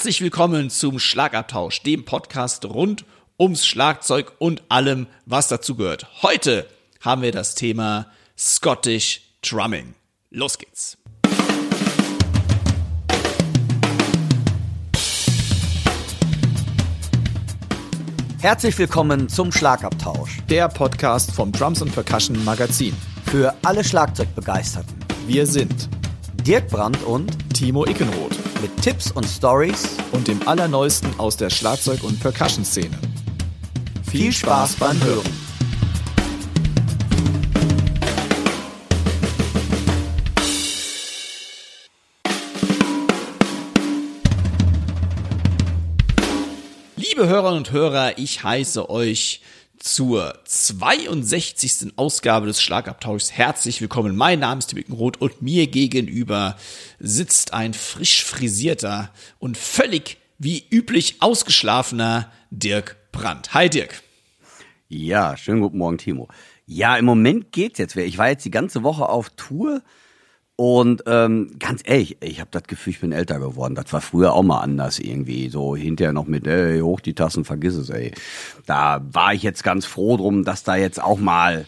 [0.00, 3.04] Herzlich willkommen zum Schlagabtausch, dem Podcast rund
[3.38, 6.06] ums Schlagzeug und allem, was dazu gehört.
[6.22, 6.66] Heute
[7.02, 9.94] haben wir das Thema Scottish Drumming.
[10.30, 10.96] Los geht's.
[18.40, 20.38] Herzlich willkommen zum Schlagabtausch.
[20.48, 22.96] Der Podcast vom Drums und Percussion Magazin.
[23.26, 24.96] Für alle Schlagzeugbegeisterten.
[25.26, 25.90] Wir sind
[26.46, 32.02] Dirk Brandt und Timo Ickenroth mit Tipps und Stories und dem Allerneuesten aus der Schlagzeug-
[32.02, 32.98] und Percussion-Szene.
[34.10, 35.50] Viel Spaß beim Hören.
[46.96, 49.42] Liebe Hörerinnen und Hörer, ich heiße euch
[49.80, 51.94] zur 62.
[51.96, 54.14] Ausgabe des Schlagabtauschs herzlich willkommen.
[54.14, 56.56] Mein Name ist Tim Roth und mir gegenüber
[56.98, 63.54] sitzt ein frisch frisierter und völlig wie üblich ausgeschlafener Dirk Brandt.
[63.54, 64.02] Hi Dirk.
[64.88, 66.28] Ja, schönen guten Morgen, Timo.
[66.66, 67.96] Ja, im Moment geht's jetzt.
[67.96, 69.82] Ich war jetzt die ganze Woche auf Tour
[70.60, 73.74] und ähm, ganz ehrlich, ich habe das Gefühl, ich bin älter geworden.
[73.74, 75.48] Das war früher auch mal anders irgendwie.
[75.48, 78.12] So hinterher noch mit, ey, hoch die Tassen, vergiss es, ey.
[78.66, 81.64] Da war ich jetzt ganz froh drum, dass da jetzt auch mal,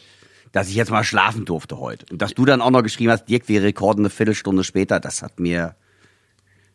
[0.53, 2.05] dass ich jetzt mal schlafen durfte heute.
[2.11, 5.23] Und dass du dann auch noch geschrieben hast, Dirk, wir rekorden eine Viertelstunde später, das
[5.23, 5.75] hat mir,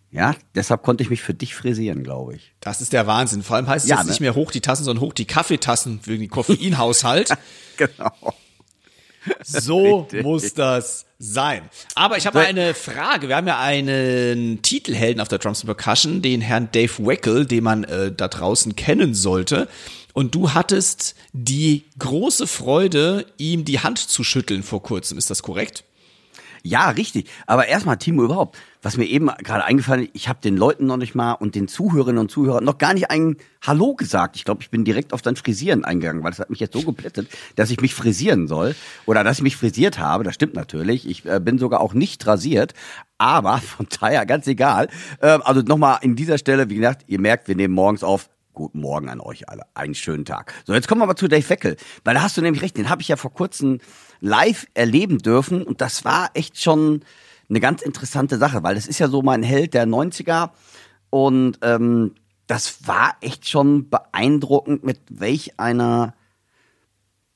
[0.10, 2.52] ja, deshalb konnte ich mich für dich frisieren, glaube ich.
[2.62, 3.44] Das ist der Wahnsinn.
[3.44, 4.12] Vor allem heißt es Ja, jetzt ne?
[4.14, 7.38] nicht mehr hoch die Tassen, sondern hoch die Kaffeetassen für den Koffeinhaushalt.
[7.78, 8.34] Genau.
[9.44, 11.64] So muss das sein.
[11.95, 13.28] Aber ich habe eine Frage.
[13.28, 17.64] Wir haben ja einen Titelhelden auf der Drums and Percussion, den Herrn Dave Weckel, den
[17.64, 19.67] man äh, da draußen kennen sollte.
[20.14, 25.17] Und du hattest die große Freude, ihm die Hand zu schütteln vor kurzem.
[25.17, 25.83] Ist das korrekt?
[26.64, 27.27] Ja, richtig.
[27.45, 30.95] Aber erstmal, Timo, überhaupt, was mir eben gerade eingefallen ist, ich habe den Leuten noch
[30.95, 34.37] nicht mal und den Zuhörerinnen und Zuhörern noch gar nicht ein Hallo gesagt.
[34.37, 36.83] Ich glaube, ich bin direkt auf dein Frisieren eingegangen, weil das hat mich jetzt so
[36.83, 37.27] geplättet,
[37.58, 38.75] dass ich mich frisieren soll
[39.05, 40.23] oder dass ich mich frisiert habe.
[40.23, 41.05] Das stimmt natürlich.
[41.05, 42.75] Ich äh, bin sogar auch nicht rasiert,
[43.17, 44.87] aber von daher ganz egal.
[45.21, 48.30] Ähm, also nochmal in dieser Stelle, wie gesagt, ihr merkt, wir nehmen morgens auf.
[48.54, 49.64] Guten Morgen an euch alle.
[49.73, 50.54] Einen schönen Tag.
[50.65, 51.75] So, jetzt kommen wir mal zu Dave Weckel.
[52.05, 53.80] Weil da hast du nämlich recht, den habe ich ja vor kurzem
[54.21, 57.02] live erleben dürfen und das war echt schon
[57.50, 60.52] eine ganz interessante Sache, weil das ist ja so mein Held der 90er
[61.10, 62.16] und ähm,
[62.48, 66.14] das war echt schon beeindruckend, mit welch einer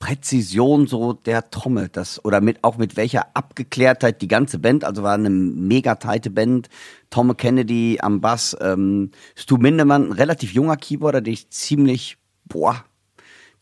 [0.02, 5.04] Präzision so der trommelt das oder mit auch mit welcher Abgeklärtheit die ganze Band, also
[5.04, 6.68] war eine mega tighte Band.
[7.08, 12.84] Tom Kennedy am Bass, ähm, Stu Mindemann, ein relativ junger Keyboarder, den ich ziemlich, boah,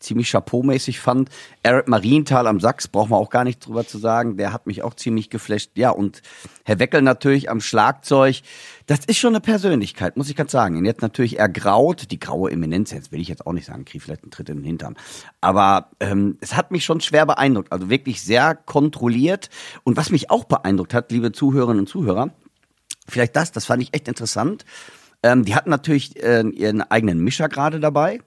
[0.03, 1.29] ziemlich chapeau-mäßig fand.
[1.63, 4.83] Eric Marienthal am Sax, brauchen wir auch gar nicht drüber zu sagen, der hat mich
[4.83, 5.71] auch ziemlich geflasht.
[5.75, 6.21] Ja, und
[6.63, 8.41] Herr Weckel natürlich am Schlagzeug.
[8.87, 10.77] Das ist schon eine Persönlichkeit, muss ich ganz sagen.
[10.77, 14.01] Und jetzt natürlich ergraut, die graue Eminenz, jetzt will ich jetzt auch nicht sagen, krieg
[14.01, 14.97] vielleicht einen Tritt in den Hintern.
[15.39, 19.49] Aber ähm, es hat mich schon schwer beeindruckt, also wirklich sehr kontrolliert.
[19.83, 22.31] Und was mich auch beeindruckt hat, liebe Zuhörerinnen und Zuhörer,
[23.07, 24.65] vielleicht das, das fand ich echt interessant.
[25.23, 28.19] Ähm, die hatten natürlich äh, ihren eigenen Mischer gerade dabei.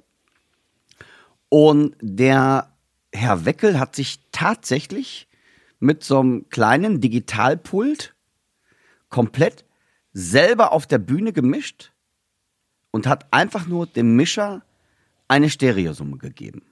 [1.48, 2.72] Und der
[3.12, 5.28] Herr Weckel hat sich tatsächlich
[5.78, 8.14] mit so einem kleinen Digitalpult
[9.08, 9.64] komplett
[10.12, 11.92] selber auf der Bühne gemischt
[12.90, 14.62] und hat einfach nur dem Mischer
[15.28, 16.62] eine Stereosumme gegeben.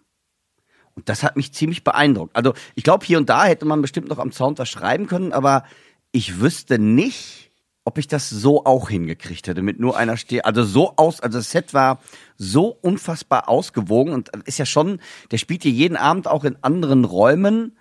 [0.95, 2.37] Und das hat mich ziemlich beeindruckt.
[2.37, 5.33] Also ich glaube, hier und da hätte man bestimmt noch am Sound was schreiben können,
[5.33, 5.65] aber
[6.11, 7.52] ich wüsste nicht,
[7.85, 11.39] ob ich das so auch hingekriegt hätte mit nur einer Ste also so aus also
[11.39, 12.01] das Set war
[12.37, 15.01] so unfassbar ausgewogen und ist ja schon
[15.31, 17.77] der spielt hier jeden Abend auch in anderen Räumen.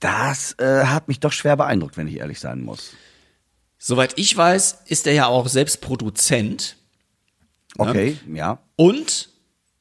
[0.00, 2.94] Das äh, hat mich doch schwer beeindruckt wenn ich ehrlich sein muss.
[3.76, 6.76] Soweit ich weiß, ist er ja auch selbst Produzent.
[7.76, 8.58] Okay ja.
[8.76, 9.28] Und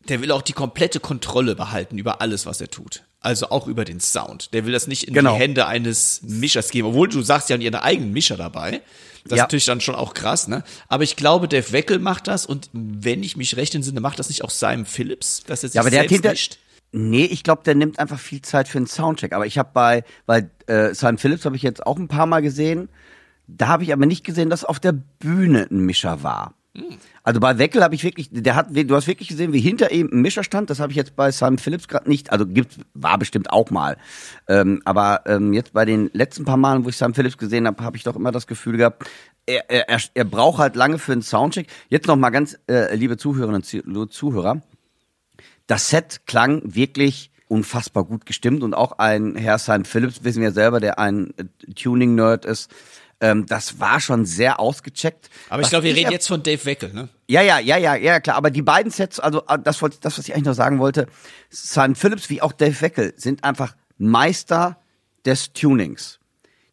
[0.09, 3.06] der will auch die komplette Kontrolle behalten über alles, was er tut.
[3.19, 4.53] Also auch über den Sound.
[4.53, 5.33] Der will das nicht in Genau.
[5.35, 8.81] die Hände eines Mischers geben, obwohl du sagst, die haben ihren eigenen Mischer dabei.
[9.23, 9.43] Das ist Ja.
[9.43, 10.63] natürlich dann schon auch krass, ne?
[10.87, 14.29] Aber ich glaube, Dave Weckel macht das und wenn ich mich recht entsinne, macht das
[14.29, 16.29] nicht auch Simon Phillips, dass er sich Ja, aber der selbst hinter.
[16.29, 16.57] mischt.
[16.93, 19.33] Nee, ich glaube, der nimmt einfach viel Zeit für einen Soundcheck.
[19.33, 22.41] Aber ich habe bei, weil äh, Simon Phillips habe ich jetzt auch ein paar Mal
[22.41, 22.87] gesehen.
[23.47, 26.53] Da habe ich aber nicht gesehen, dass auf der Bühne ein Mischer war.
[27.23, 30.09] Also bei Weckel habe ich wirklich, der hat, du hast wirklich gesehen, wie hinter ihm
[30.11, 30.69] ein Mischer stand.
[30.69, 32.31] Das habe ich jetzt bei Simon Phillips gerade nicht.
[32.31, 33.97] Also gibt, war bestimmt auch mal.
[34.47, 37.83] Ähm, aber ähm, jetzt bei den letzten paar Malen, wo ich Simon Phillips gesehen habe,
[37.83, 39.09] habe ich doch immer das Gefühl gehabt,
[39.45, 41.67] er, er, er, braucht halt lange für einen Soundcheck.
[41.89, 44.61] Jetzt noch mal ganz, äh, liebe Zuhörerinnen und Zu- Zuhörer,
[45.67, 50.51] das Set klang wirklich unfassbar gut gestimmt und auch ein Herr Simon Phillips, wissen wir
[50.51, 52.69] selber, der ein äh, Tuning-Nerd ist,
[53.19, 55.29] Ähm, das war schon sehr ausgecheckt.
[55.49, 57.09] Aber ich glaube, wir reden jetzt von Dave Weckel, ne?
[57.27, 58.35] Ja, ja, ja, ja, ja, klar.
[58.35, 61.07] Aber die beiden Sets, also äh, das, wollte, das, was ich eigentlich noch sagen wollte,
[61.49, 64.77] Simon Phillips wie auch Dave Weckel sind einfach Meister
[65.25, 66.19] des Tunings,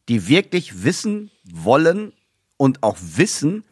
[0.09, 2.13] die wirklich wissen wollen
[2.57, 3.65] und auch wissen,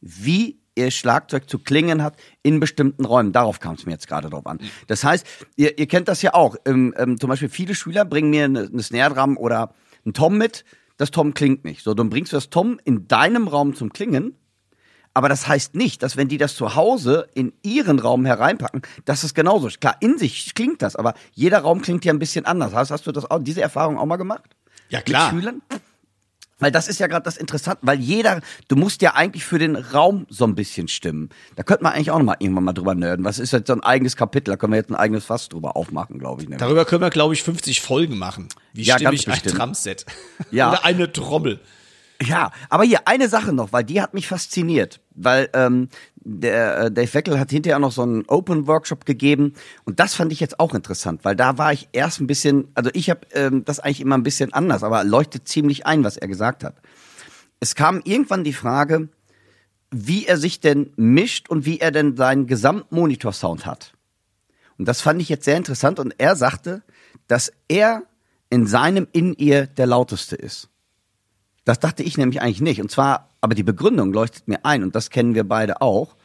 [0.00, 3.32] wie ihr Schlagzeug zu klingen hat in bestimmten Räumen.
[3.32, 4.58] Darauf kam es mir jetzt gerade drauf an.
[4.86, 6.56] Das heißt, ihr, ihr kennt das ja auch.
[6.64, 9.74] Ähm, ähm, zum Beispiel viele Schüler bringen mir eine, eine Snare Drum oder
[10.04, 10.64] einen Tom mit.
[10.96, 11.82] Das Tom klingt nicht.
[11.82, 14.36] So, dann bringst du das Tom in deinem Raum zum Klingen.
[15.12, 19.22] Aber das heißt nicht, dass wenn die das zu Hause in ihren Raum hereinpacken, dass
[19.22, 19.80] es genauso ist.
[19.80, 22.74] Klar, in sich klingt das, aber jeder Raum klingt ja ein bisschen anders.
[22.74, 24.56] Hast, hast du das auch, diese Erfahrung auch mal gemacht?
[24.88, 25.32] Ja, klar.
[25.32, 25.62] Mit Schülern?
[26.58, 29.74] Weil das ist ja gerade das Interessante, weil jeder, du musst ja eigentlich für den
[29.76, 31.30] Raum so ein bisschen stimmen.
[31.56, 33.24] Da könnte man eigentlich auch noch mal irgendwann mal drüber nerden.
[33.24, 34.52] Was ist jetzt so ein eigenes Kapitel?
[34.52, 36.48] Da können wir jetzt ein eigenes Fass drüber aufmachen, glaube ich.
[36.48, 36.60] nämlich.
[36.60, 38.48] Darüber können wir, glaube ich, 50 Folgen machen.
[38.72, 39.58] Wie Ja, stimme ich ein bestimmt.
[39.58, 40.06] Drumset?
[40.50, 40.68] Ja.
[40.72, 41.60] Oder eine Trommel.
[42.22, 46.90] Ja, aber hier eine Sache noch, weil die hat mich fasziniert, weil ähm, der äh,
[46.90, 50.60] Dave Weckel hat hinterher noch so einen Open Workshop gegeben und das fand ich jetzt
[50.60, 54.00] auch interessant, weil da war ich erst ein bisschen, also ich habe ähm, das eigentlich
[54.00, 56.76] immer ein bisschen anders, aber leuchtet ziemlich ein, was er gesagt hat.
[57.60, 59.08] Es kam irgendwann die Frage,
[59.90, 63.94] wie er sich denn mischt und wie er denn seinen Gesamtmonitor-Sound hat.
[64.78, 66.82] Und das fand ich jetzt sehr interessant und er sagte,
[67.28, 68.02] dass er
[68.50, 70.68] in seinem In-Ear der lauteste ist.
[71.64, 72.80] Das dachte ich nämlich eigentlich nicht.
[72.80, 76.16] Und zwar, aber die Begründung leuchtet mir ein und das kennen wir beide auch,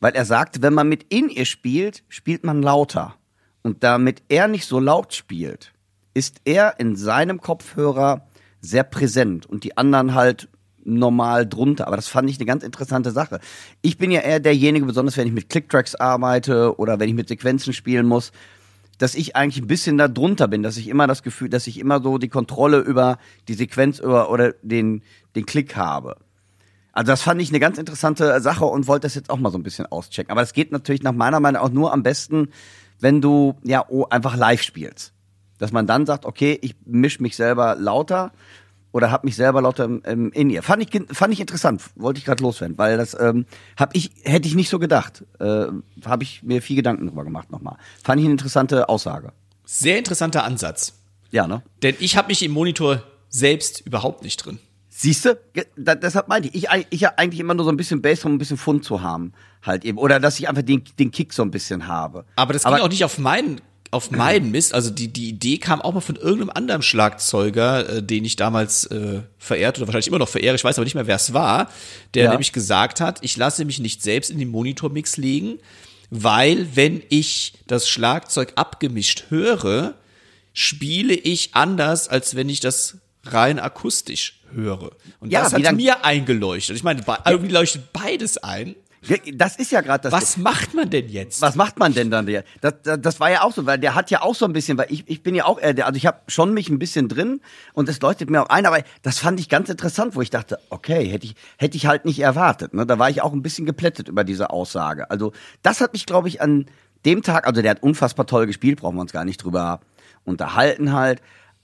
[0.00, 3.14] weil er sagt, wenn man mit in ihr spielt, spielt man lauter.
[3.62, 5.72] Und damit er nicht so laut spielt,
[6.14, 8.26] ist er in seinem Kopfhörer
[8.60, 10.48] sehr präsent und die anderen halt
[10.84, 11.86] normal drunter.
[11.86, 13.40] Aber das fand ich eine ganz interessante Sache.
[13.82, 17.28] Ich bin ja eher derjenige, besonders wenn ich mit Clicktracks arbeite oder wenn ich mit
[17.28, 18.32] Sequenzen spielen muss,
[19.02, 21.80] dass ich eigentlich ein bisschen da drunter bin, dass ich immer das Gefühl, dass ich
[21.80, 23.18] immer so die Kontrolle über
[23.48, 25.02] die Sequenz über oder den,
[25.34, 26.18] den Klick habe.
[26.92, 29.58] Also das fand ich eine ganz interessante Sache und wollte das jetzt auch mal so
[29.58, 30.30] ein bisschen auschecken.
[30.30, 32.50] Aber das geht natürlich nach meiner Meinung auch nur am besten,
[33.00, 35.12] wenn du ja oh, einfach live spielst.
[35.58, 38.30] Dass man dann sagt, okay, ich misch mich selber lauter
[38.92, 40.62] oder hab mich selber lauter im in ihr.
[40.62, 43.46] Fand ich fand ich interessant, wollte ich gerade loswerden, weil das ähm,
[43.76, 45.24] hab ich hätte ich nicht so gedacht.
[45.40, 45.66] Äh,
[46.04, 47.76] habe ich mir viel Gedanken drüber gemacht nochmal.
[48.02, 49.32] Fand ich eine interessante Aussage.
[49.64, 50.94] Sehr interessanter Ansatz.
[51.30, 51.62] Ja, ne?
[51.82, 54.58] Denn ich habe mich im Monitor selbst überhaupt nicht drin.
[54.90, 55.38] Siehst du?
[55.76, 58.58] Deshalb meinte ich, ich, ich eigentlich immer nur so ein bisschen Bass, um ein bisschen
[58.58, 59.96] Fund zu haben, halt eben.
[59.96, 62.26] Oder dass ich einfach den, den Kick so ein bisschen habe.
[62.36, 63.62] Aber das ging auch nicht auf meinen
[63.92, 64.74] auf meinen Mist.
[64.74, 68.86] Also die, die Idee kam auch mal von irgendeinem anderen Schlagzeuger, äh, den ich damals
[68.86, 71.70] äh, verehrt oder wahrscheinlich immer noch verehre, ich weiß aber nicht mehr, wer es war,
[72.14, 72.30] der Ja.
[72.30, 75.58] nämlich gesagt hat, ich lasse mich nicht selbst in den Monitormix legen,
[76.10, 79.94] weil wenn ich das Schlagzeug abgemischt höre,
[80.54, 84.92] spiele ich anders, als wenn ich das rein akustisch höre.
[85.20, 86.76] Und Ja, das hat mir eingeleuchtet.
[86.76, 88.74] Ich meine, irgendwie leuchtet beides ein.
[89.34, 90.12] Das ist ja gerade das.
[90.12, 91.42] Was macht man denn jetzt?
[91.42, 92.26] Was macht man denn dann?
[92.60, 94.78] Das, das, das war ja auch so, weil der hat ja auch so ein bisschen,
[94.78, 97.40] weil ich, ich bin ja auch also ich habe schon mich ein bisschen drin
[97.72, 100.60] und es leuchtet mir auch ein, aber das fand ich ganz interessant, wo ich dachte,
[100.70, 102.74] okay, hätte ich, hätte ich halt nicht erwartet.
[102.74, 102.86] Ne?
[102.86, 105.10] Da war ich auch ein bisschen geplättet über diese Aussage.
[105.10, 105.32] Also
[105.62, 106.66] das hat mich, glaube ich, an
[107.04, 109.80] dem Tag, also der hat unfassbar toll gespielt, brauchen wir uns gar nicht drüber
[110.24, 111.20] unterhalten halt.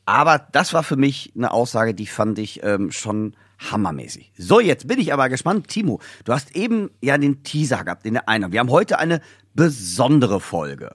[0.07, 4.33] Aber das war für mich eine Aussage, die fand ich ähm, schon hammermäßig.
[4.37, 5.69] So, jetzt bin ich aber gespannt.
[5.69, 8.53] Timo, du hast eben ja den Teaser gehabt, den der einer.
[8.53, 9.21] Wir haben heute eine
[9.55, 10.95] besondere Folge.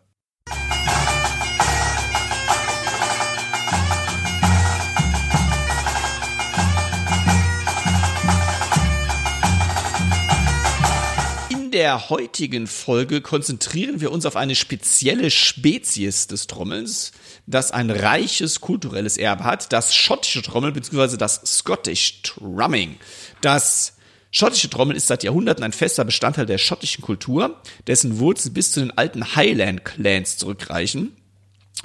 [11.50, 17.12] In der heutigen Folge konzentrieren wir uns auf eine spezielle Spezies des Trommelns,
[17.46, 21.18] das ein reiches kulturelles Erbe hat, das schottische Trommeln bzw.
[21.18, 22.98] das Scottish Drumming.
[23.42, 23.98] Das
[24.32, 28.80] schottische Trommeln ist seit Jahrhunderten ein fester Bestandteil der schottischen Kultur, dessen Wurzeln bis zu
[28.80, 31.16] den alten Highland Clans zurückreichen.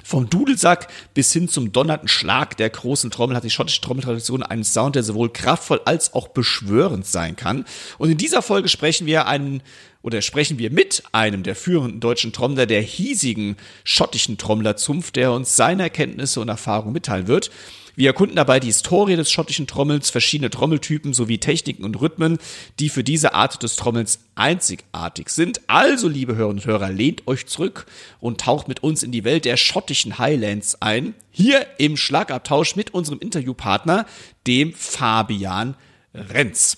[0.03, 4.63] Vom Dudelsack bis hin zum donnernden Schlag der großen Trommel hat die schottische Trommeltradition einen
[4.63, 7.65] Sound, der sowohl kraftvoll als auch beschwörend sein kann.
[7.97, 9.61] Und in dieser Folge sprechen wir einen
[10.01, 15.55] oder sprechen wir mit einem der führenden deutschen Trommler der hiesigen schottischen Trommlerzunft, der uns
[15.55, 17.51] seine Erkenntnisse und Erfahrungen mitteilen wird.
[17.99, 22.37] Wir erkunden dabei die Historie des schottischen Trommels, verschiedene Trommeltypen sowie Techniken und Rhythmen,
[22.79, 25.59] die für diese Art des Trommelns einzigartig sind.
[25.67, 27.87] Also, liebe Hörerinnen und Hörer, lehnt euch zurück
[28.21, 31.13] und taucht mit uns in die Welt der schottischen Highlands ein.
[31.29, 34.05] Hier im Schlagabtausch mit unserem Interviewpartner,
[34.47, 35.75] dem Fabian
[36.13, 36.77] Renz.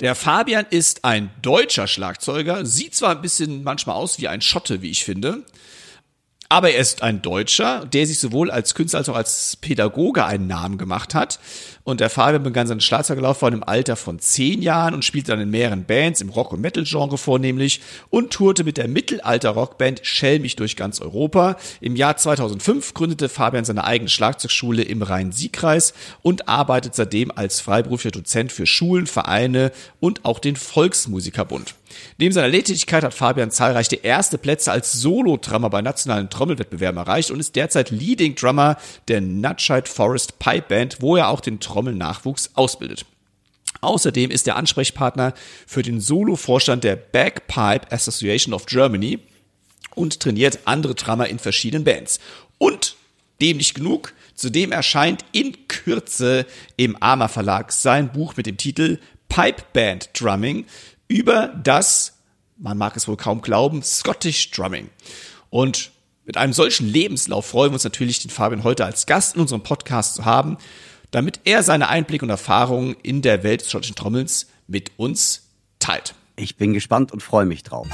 [0.00, 4.82] Der Fabian ist ein deutscher Schlagzeuger, sieht zwar ein bisschen manchmal aus wie ein Schotte,
[4.82, 5.44] wie ich finde,
[6.54, 10.46] Aber er ist ein Deutscher, der sich sowohl als Künstler als auch als Pädagoge einen
[10.46, 11.40] Namen gemacht hat.
[11.82, 15.50] Und der Fabian begann seinen Schlagzeugerlaufbahn im Alter von zehn Jahren und spielte dann in
[15.50, 21.00] mehreren Bands im Rock- und Metal-Genre vornehmlich und tourte mit der Mittelalter-Rockband Schelmich durch ganz
[21.00, 21.56] Europa.
[21.80, 25.92] Im Jahr 2005 gründete Fabian seine eigene Schlagzeugschule im Rhein-Sieg-Kreis
[26.22, 31.74] und arbeitet seitdem als freiberuflicher Dozent für Schulen, Vereine und auch den Volksmusikerbund.
[32.18, 37.40] Neben seiner Lehrtätigkeit hat Fabian zahlreiche erste Plätze als Solo-Drummer bei nationalen Trommelwettbewerben erreicht und
[37.40, 38.76] ist derzeit Leading Drummer
[39.08, 43.06] der Nutshide Forest Pipe Band, wo er auch den Trommelnachwuchs ausbildet.
[43.80, 45.34] Außerdem ist er Ansprechpartner
[45.66, 49.18] für den Solo-Vorstand der Bagpipe Association of Germany
[49.94, 52.18] und trainiert andere Drummer in verschiedenen Bands.
[52.58, 52.96] Und
[53.40, 56.46] dem nicht genug, zudem erscheint in Kürze
[56.76, 58.98] im Arma Verlag sein Buch mit dem Titel
[59.28, 60.66] Pipe Band Drumming
[61.08, 62.18] über das,
[62.56, 64.90] man mag es wohl kaum glauben, Scottish Drumming.
[65.50, 65.92] Und
[66.24, 69.62] mit einem solchen Lebenslauf freuen wir uns natürlich, den Fabian heute als Gast in unserem
[69.62, 70.56] Podcast zu haben,
[71.10, 76.14] damit er seine Einblicke und Erfahrungen in der Welt des schottischen Trommelns mit uns teilt.
[76.36, 77.86] Ich bin gespannt und freue mich drauf.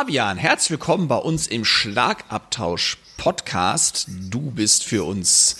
[0.00, 4.06] Fabian, herzlich willkommen bei uns im Schlagabtausch Podcast.
[4.30, 5.56] Du bist für uns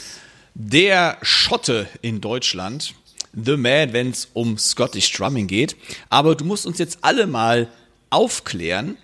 [0.55, 2.95] der Schotte in Deutschland.
[3.35, 5.77] The Man, wenn es um Scottish Drumming geht.
[6.09, 7.69] Aber du musst uns jetzt alle mal
[8.09, 8.97] aufklären,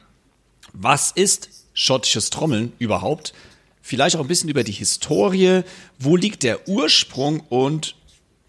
[0.73, 3.35] was ist schottisches Trommeln überhaupt?
[3.83, 5.65] Vielleicht auch ein bisschen über die Historie.
[5.99, 7.95] Wo liegt der Ursprung und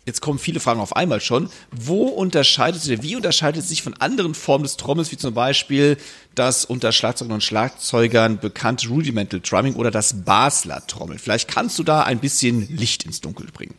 [0.07, 1.49] jetzt kommen viele Fragen auf einmal schon.
[1.71, 5.97] Wo unterscheidet sich, wie unterscheidet es sich von anderen Formen des Trommels, wie zum Beispiel
[6.33, 11.19] das unter Schlagzeugern und Schlagzeugern bekannte Rudimental Drumming oder das Basler Trommel?
[11.19, 13.75] Vielleicht kannst du da ein bisschen Licht ins Dunkel bringen.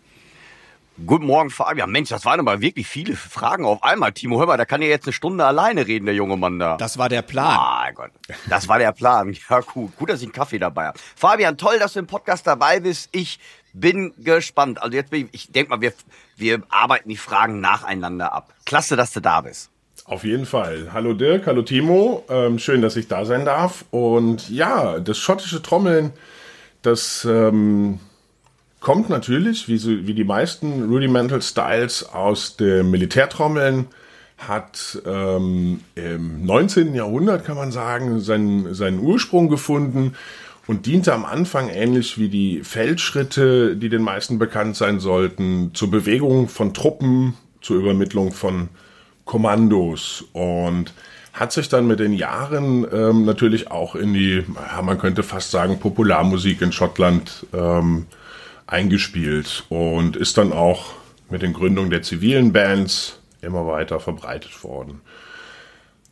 [1.07, 1.93] Guten Morgen, Fabian.
[1.93, 4.13] Mensch, das waren aber wirklich viele Fragen auf einmal.
[4.13, 6.77] Timo, hör mal, da kann ja jetzt eine Stunde alleine reden, der junge Mann da.
[6.77, 7.57] Das war der Plan.
[7.57, 8.11] Ah, Gott.
[8.51, 9.37] Das war der Plan.
[9.49, 9.97] Ja, gut.
[9.97, 10.99] Gut, dass ich einen Kaffee dabei habe.
[11.15, 13.09] Fabian, toll, dass du im Podcast dabei bist.
[13.13, 13.39] Ich
[13.73, 14.83] bin gespannt.
[14.83, 15.93] Also jetzt bin ich, ich denke mal, wir,
[16.37, 18.55] wir arbeiten die Fragen nacheinander ab.
[18.65, 19.71] Klasse, dass du da bist.
[20.05, 20.89] Auf jeden Fall.
[20.93, 22.25] Hallo Dirk, hallo Timo.
[22.31, 23.85] Ähm, schön, dass ich da sein darf.
[23.91, 26.13] Und ja, das schottische Trommeln,
[26.81, 28.01] das ähm,
[28.81, 33.87] kommt natürlich, wie, so, wie die meisten Rudimental Styles, aus dem Militärtrommeln.
[34.39, 36.95] Hat ähm, im 19.
[36.95, 40.15] Jahrhundert, kann man sagen, seinen, seinen Ursprung gefunden
[40.69, 45.91] und diente am Anfang ähnlich wie die Feldschritte, die den meisten bekannt sein sollten, zur
[45.91, 48.69] Bewegung von Truppen, zur Übermittlung von
[49.25, 50.93] Kommandos und
[51.33, 55.51] hat sich dann mit den Jahren ähm, natürlich auch in die, ja, man könnte fast
[55.51, 58.07] sagen, Popularmusik in Schottland ähm,
[58.67, 60.93] eingespielt und ist dann auch
[61.31, 65.01] mit den Gründungen der zivilen Bands immer weiter verbreitet worden.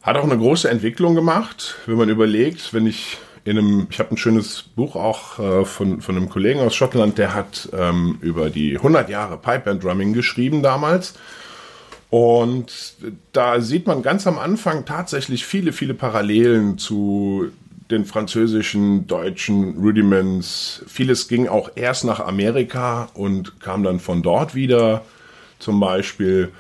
[0.01, 4.11] Hat auch eine große Entwicklung gemacht, wenn man überlegt, wenn ich in einem, ich habe
[4.11, 8.51] ein schönes Buch auch äh, von, von einem Kollegen aus Schottland, der hat ähm, über
[8.51, 11.15] die 100 Jahre Pipe Drumming geschrieben damals.
[12.11, 12.95] Und
[13.33, 17.53] da sieht man ganz am Anfang tatsächlich viele, viele Parallelen zu
[17.89, 20.83] den französischen, deutschen Rudiments.
[20.89, 25.05] Vieles ging auch erst nach Amerika und kam dann von dort wieder.
[25.61, 26.51] Zum Beispiel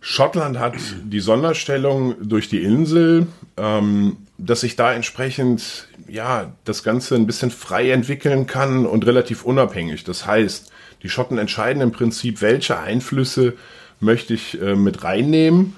[0.00, 0.74] Schottland hat
[1.04, 7.50] die Sonderstellung durch die Insel, ähm, dass sich da entsprechend ja das Ganze ein bisschen
[7.50, 10.04] frei entwickeln kann und relativ unabhängig.
[10.04, 13.54] Das heißt, die Schotten entscheiden im Prinzip, welche Einflüsse
[14.00, 15.74] möchte ich äh, mit reinnehmen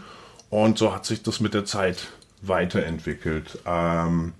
[0.51, 2.09] und so hat sich das mit der Zeit
[2.43, 3.59] weiterentwickelt.
[3.67, 4.35] Ähm,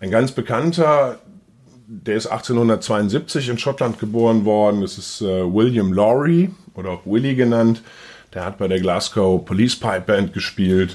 [0.00, 1.20] ein ganz bekannter,
[1.86, 7.36] der ist 1872 in Schottland geboren worden, das ist äh, William Laurie oder auch Willie
[7.36, 7.82] genannt
[8.34, 10.94] der hat bei der Glasgow Police Pipe Band gespielt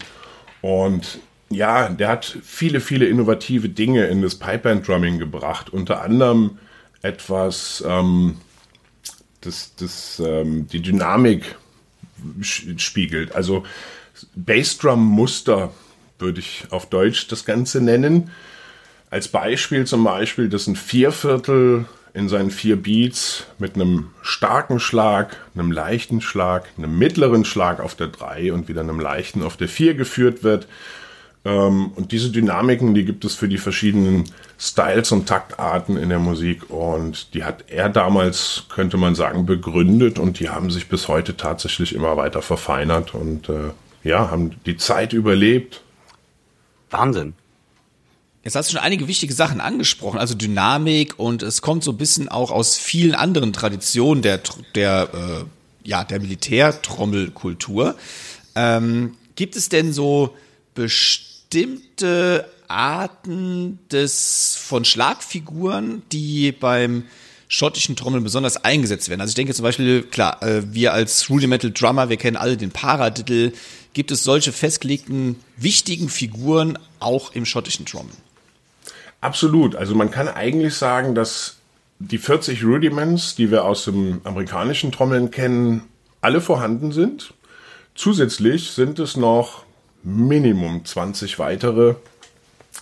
[0.62, 5.70] und ja, der hat viele, viele innovative Dinge in das Pipe Band Drumming gebracht.
[5.70, 6.58] Unter anderem
[7.02, 8.38] etwas, ähm,
[9.42, 11.56] das, das ähm, die Dynamik
[12.42, 13.34] spiegelt.
[13.36, 13.64] Also
[14.36, 15.72] Bassdrum-Muster
[16.20, 18.32] würde ich auf Deutsch das Ganze nennen.
[19.10, 25.38] Als Beispiel zum Beispiel, dass ein Vierviertel in seinen vier Beats mit einem starken Schlag,
[25.54, 29.70] einem leichten Schlag, einem mittleren Schlag auf der 3 und wieder einem leichten auf der
[29.70, 30.68] 4 geführt wird.
[31.46, 34.26] Ähm, und diese Dynamiken, die gibt es für die verschiedenen
[34.60, 36.70] Styles und Taktarten in der Musik.
[36.70, 41.38] Und die hat er damals, könnte man sagen, begründet und die haben sich bis heute
[41.38, 43.72] tatsächlich immer weiter verfeinert und äh,
[44.04, 45.82] ja, haben die Zeit überlebt.
[46.90, 47.34] Wahnsinn.
[48.44, 51.98] Jetzt hast du schon einige wichtige Sachen angesprochen, also Dynamik und es kommt so ein
[51.98, 54.40] bisschen auch aus vielen anderen Traditionen der,
[54.74, 55.46] der äh,
[55.84, 57.96] ja, der Militärtrommelkultur.
[58.56, 60.36] Ähm, gibt es denn so
[60.78, 67.04] bestimmte Arten des, von Schlagfiguren, die beim
[67.48, 69.22] schottischen Trommeln besonders eingesetzt werden.
[69.22, 72.70] Also ich denke zum Beispiel, klar, äh, wir als Rudimental Drummer, wir kennen alle den
[72.70, 73.54] Paradiddle.
[73.94, 78.18] Gibt es solche festgelegten wichtigen Figuren auch im schottischen Trommeln?
[79.20, 79.76] Absolut.
[79.76, 81.56] Also man kann eigentlich sagen, dass
[81.98, 85.82] die 40 Rudiments, die wir aus dem amerikanischen Trommeln kennen,
[86.22, 87.34] alle vorhanden sind.
[87.96, 89.66] Zusätzlich sind es noch
[90.04, 91.96] Minimum 20 weitere.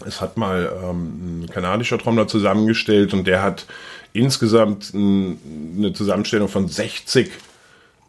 [0.05, 3.65] Es hat mal ähm, ein kanadischer Trommler zusammengestellt und der hat
[4.13, 5.39] insgesamt ein,
[5.77, 7.31] eine Zusammenstellung von 60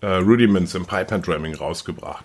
[0.01, 2.25] äh, Rudiments im Pipe Drumming rausgebracht.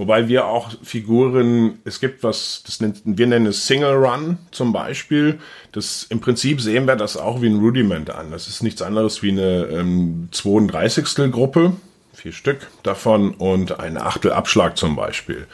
[0.00, 4.72] Wobei wir auch Figuren, es gibt was, das nennt, wir nennen es Single Run zum
[4.72, 5.38] Beispiel.
[5.72, 8.30] Das im Prinzip sehen wir das auch wie ein Rudiment an.
[8.30, 11.30] Das ist nichts anderes wie eine ähm, 32.
[11.30, 11.74] Gruppe,
[12.14, 15.46] vier Stück davon und ein Achtel Abschlag zum Beispiel.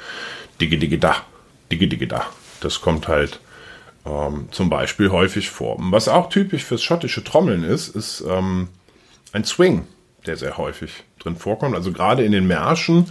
[0.60, 1.16] Digge, digge, da,
[1.70, 2.26] digge, digge, da.
[2.60, 3.40] Das kommt halt
[4.06, 5.76] ähm, zum Beispiel häufig vor.
[5.78, 8.68] Was auch typisch fürs schottische Trommeln ist, ist ähm,
[9.32, 9.86] ein Swing,
[10.26, 11.74] der sehr häufig drin vorkommt.
[11.74, 13.06] Also gerade in den Märschen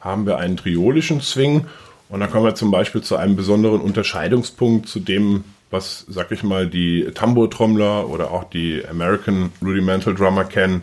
[0.00, 1.66] haben wir einen triolischen Swing
[2.08, 6.42] und dann kommen wir zum Beispiel zu einem besonderen Unterscheidungspunkt zu dem, was, sag ich
[6.42, 10.82] mal, die Tambour-Trommler oder auch die American Rudimental Drummer kennen.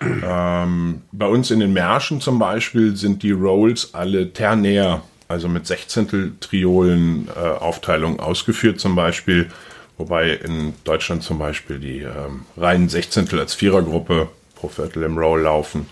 [0.00, 5.66] Ähm, bei uns in den Märschen zum Beispiel sind die Rolls alle ternär also mit
[5.66, 9.50] Sechzehntel-Triolen äh, Aufteilung ausgeführt zum Beispiel,
[9.96, 15.42] wobei in Deutschland zum Beispiel die ähm, reinen Sechzehntel als Vierergruppe pro Viertel im Roll
[15.42, 15.86] laufen.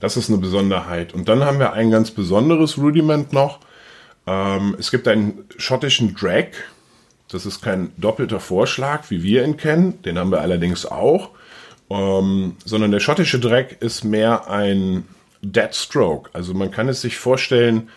[0.00, 1.14] Das ist eine Besonderheit.
[1.14, 3.60] Und dann haben wir ein ganz besonderes Rudiment noch.
[4.26, 6.48] Ähm, es gibt einen schottischen Drag.
[7.30, 10.02] Das ist kein doppelter Vorschlag, wie wir ihn kennen.
[10.02, 11.30] Den haben wir allerdings auch.
[11.88, 15.04] Ähm, sondern der schottische Drag ist mehr ein
[15.42, 16.30] Deadstroke.
[16.32, 17.88] Also man kann es sich vorstellen,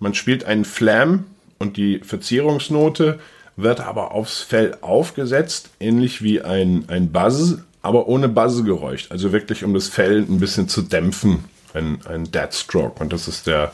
[0.00, 1.26] man spielt einen Flam
[1.58, 3.20] und die Verzierungsnote
[3.56, 9.06] wird aber aufs Fell aufgesetzt, ähnlich wie ein, ein Buzz, aber ohne Buzzgeräusch.
[9.10, 11.44] Also wirklich, um das Fell ein bisschen zu dämpfen.
[11.72, 13.00] Ein, ein Deadstroke.
[13.00, 13.72] Und das ist der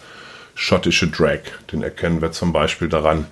[0.55, 1.41] schottische Drag.
[1.73, 3.27] Den erkennen wir zum Beispiel daran,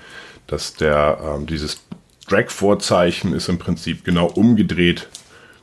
[0.46, 1.82] dass der, ähm, dieses
[2.28, 5.08] Drag-Vorzeichen ist im Prinzip genau umgedreht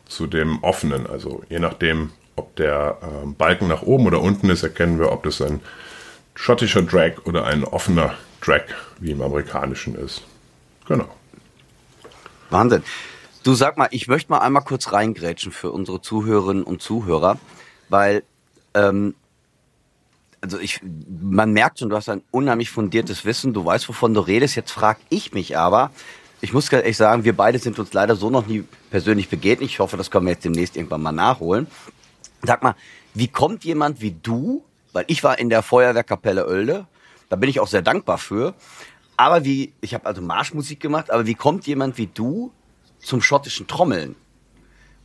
[0.08, 1.08] zu dem offenen.
[1.08, 5.24] Also je nachdem, ob der ähm, Balken nach oben oder unten ist, erkennen wir, ob
[5.24, 5.62] das ein
[6.36, 8.64] schottischer Drag oder ein offener Drag,
[9.00, 10.24] wie im amerikanischen ist.
[10.88, 11.08] Genau.
[12.50, 12.84] Wahnsinn.
[13.44, 17.40] Du sag mal, ich möchte mal einmal kurz reingrätschen für unsere Zuhörerinnen und Zuhörer,
[17.90, 18.24] weil
[18.74, 19.16] ähm,
[20.42, 20.82] also ich,
[21.22, 24.56] man merkt schon, du hast ein unheimlich fundiertes Wissen, du weißt, wovon du redest.
[24.56, 25.92] Jetzt frage ich mich aber,
[26.42, 29.70] ich muss ganz ehrlich sagen, wir beide sind uns leider so noch nie persönlich begegnet.
[29.70, 31.68] Ich hoffe, das können wir jetzt demnächst irgendwann mal nachholen.
[32.42, 32.76] Sag mal,
[33.14, 34.64] wie kommt jemand wie du
[34.94, 36.88] weil ich war in der Feuerwehrkapelle Oelde.
[37.30, 38.54] Da bin ich auch sehr dankbar für.
[39.18, 42.52] Aber wie, ich habe also Marschmusik gemacht, aber wie kommt jemand wie du
[43.00, 44.16] zum schottischen Trommeln?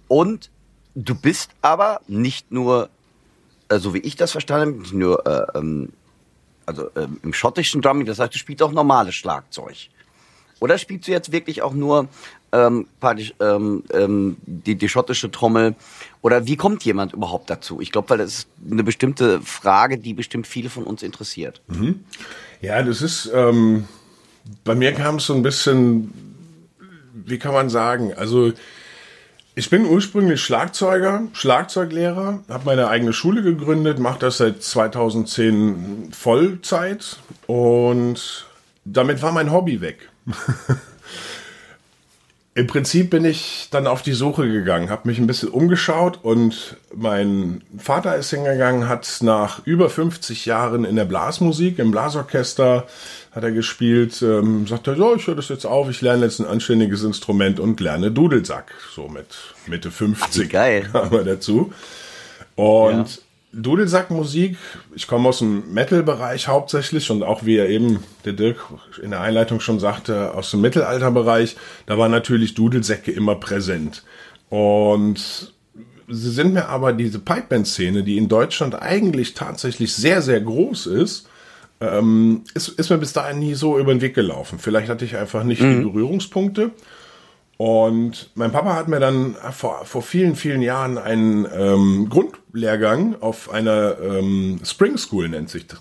[0.09, 0.51] Und
[0.95, 2.89] du bist aber nicht nur,
[3.69, 5.93] äh, so wie ich das verstanden habe, nicht nur äh, ähm,
[6.65, 9.77] also äh, im schottischen Drumming, das heißt, du spielst auch normales Schlagzeug.
[10.59, 12.09] Oder spielst du jetzt wirklich auch nur
[12.53, 12.87] ähm,
[13.41, 15.75] ähm, ähm, die, die schottische Trommel?
[16.23, 17.81] Oder wie kommt jemand überhaupt dazu?
[17.81, 21.61] Ich glaube, weil das ist eine bestimmte Frage, die bestimmt viele von uns interessiert.
[21.69, 22.05] Mhm.
[22.61, 23.87] Ja, das ist, ähm,
[24.65, 26.13] bei mir kam es so ein bisschen,
[27.13, 28.53] wie kann man sagen, also
[29.59, 37.17] ich bin ursprünglich Schlagzeuger, Schlagzeuglehrer, habe meine eigene Schule gegründet, mache das seit 2010 Vollzeit
[37.47, 38.47] und
[38.85, 40.11] damit war mein Hobby weg.
[42.57, 46.79] Im Prinzip bin ich dann auf die Suche gegangen, habe mich ein bisschen umgeschaut und
[46.95, 52.87] mein Vater ist hingegangen, hat nach über 50 Jahren in der Blasmusik, im Blasorchester
[53.33, 56.41] hat er gespielt, ähm, sagt er, so, ich höre das jetzt auf, ich lerne jetzt
[56.41, 58.73] ein anständiges Instrument und lerne Dudelsack.
[58.95, 59.27] So mit
[59.67, 60.89] Mitte 50 Ach, geil.
[60.91, 61.75] kam er dazu.
[62.55, 63.21] Und
[63.53, 64.57] Dudelsackmusik,
[64.95, 68.59] ich komme aus dem Metal-Bereich hauptsächlich und auch wie er eben der Dirk
[69.03, 71.57] in der Einleitung schon sagte, aus dem Mittelalterbereich,
[71.87, 74.03] da war natürlich Dudelsäcke immer präsent.
[74.51, 75.53] Und
[76.09, 81.29] sie sind mir aber diese Pipeband-Szene, die in Deutschland eigentlich tatsächlich sehr, sehr groß ist,
[81.81, 84.59] ähm, ist, ist mir bis dahin nie so über den Weg gelaufen.
[84.59, 85.79] Vielleicht hatte ich einfach nicht mhm.
[85.79, 86.71] die Berührungspunkte.
[87.57, 93.51] Und mein Papa hat mir dann vor, vor vielen, vielen Jahren einen ähm, Grundlehrgang auf
[93.51, 95.81] einer ähm, Spring School, nennt sich das,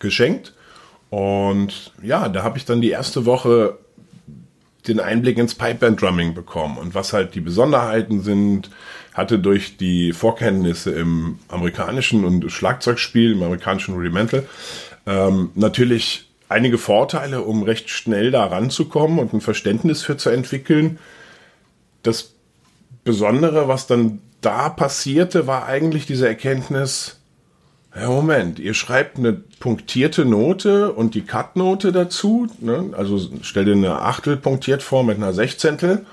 [0.00, 0.54] geschenkt.
[1.10, 3.78] Und ja, da habe ich dann die erste Woche
[4.88, 8.70] den Einblick ins Pipeband Drumming bekommen und was halt die Besonderheiten sind,
[9.14, 14.46] hatte durch die Vorkenntnisse im amerikanischen und Schlagzeugspiel, im amerikanischen Rudimental,
[15.06, 20.98] ähm, natürlich einige Vorteile, um recht schnell da ranzukommen und ein Verständnis für zu entwickeln.
[22.02, 22.32] Das
[23.02, 27.20] Besondere, was dann da passierte, war eigentlich diese Erkenntnis,
[27.96, 32.92] ja, Moment, ihr schreibt eine punktierte Note und die Cut-Note dazu, ne?
[32.96, 36.04] also stell dir eine Achtel punktiert vor mit einer Sechzehntel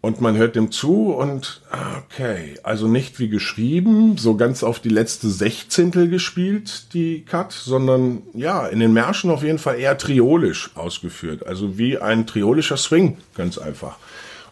[0.00, 1.60] und man hört dem zu und
[1.98, 8.22] okay, also nicht wie geschrieben, so ganz auf die letzte Sechzehntel gespielt, die Cut, sondern
[8.32, 13.18] ja, in den Märschen auf jeden Fall eher triolisch ausgeführt, also wie ein triolischer Swing,
[13.34, 13.96] ganz einfach.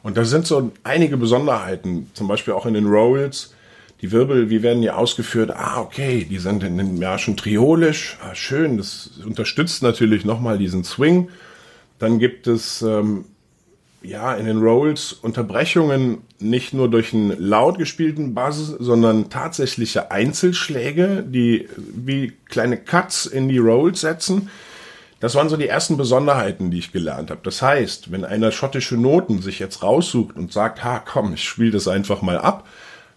[0.03, 3.55] Und da sind so einige Besonderheiten, zum Beispiel auch in den Rolls,
[4.03, 5.51] die Wirbel, wie werden die ausgeführt?
[5.51, 8.19] Ah, okay, die sind in den Märschen triolisch.
[8.23, 11.31] Ah, schön, das unterstützt natürlich nochmal diesen Swing.
[11.99, 13.25] Dann gibt es ähm,
[14.03, 21.25] ja in den Rolls Unterbrechungen nicht nur durch einen laut gespielten Bass, sondern tatsächliche Einzelschläge,
[21.27, 24.51] die wie kleine Cuts in die Rolls setzen.
[25.19, 27.41] Das waren so die ersten Besonderheiten, die ich gelernt habe.
[27.43, 31.71] Das heißt, wenn einer schottische Noten sich jetzt raussucht und sagt, ha, komm, ich spiele
[31.71, 32.69] das einfach mal ab,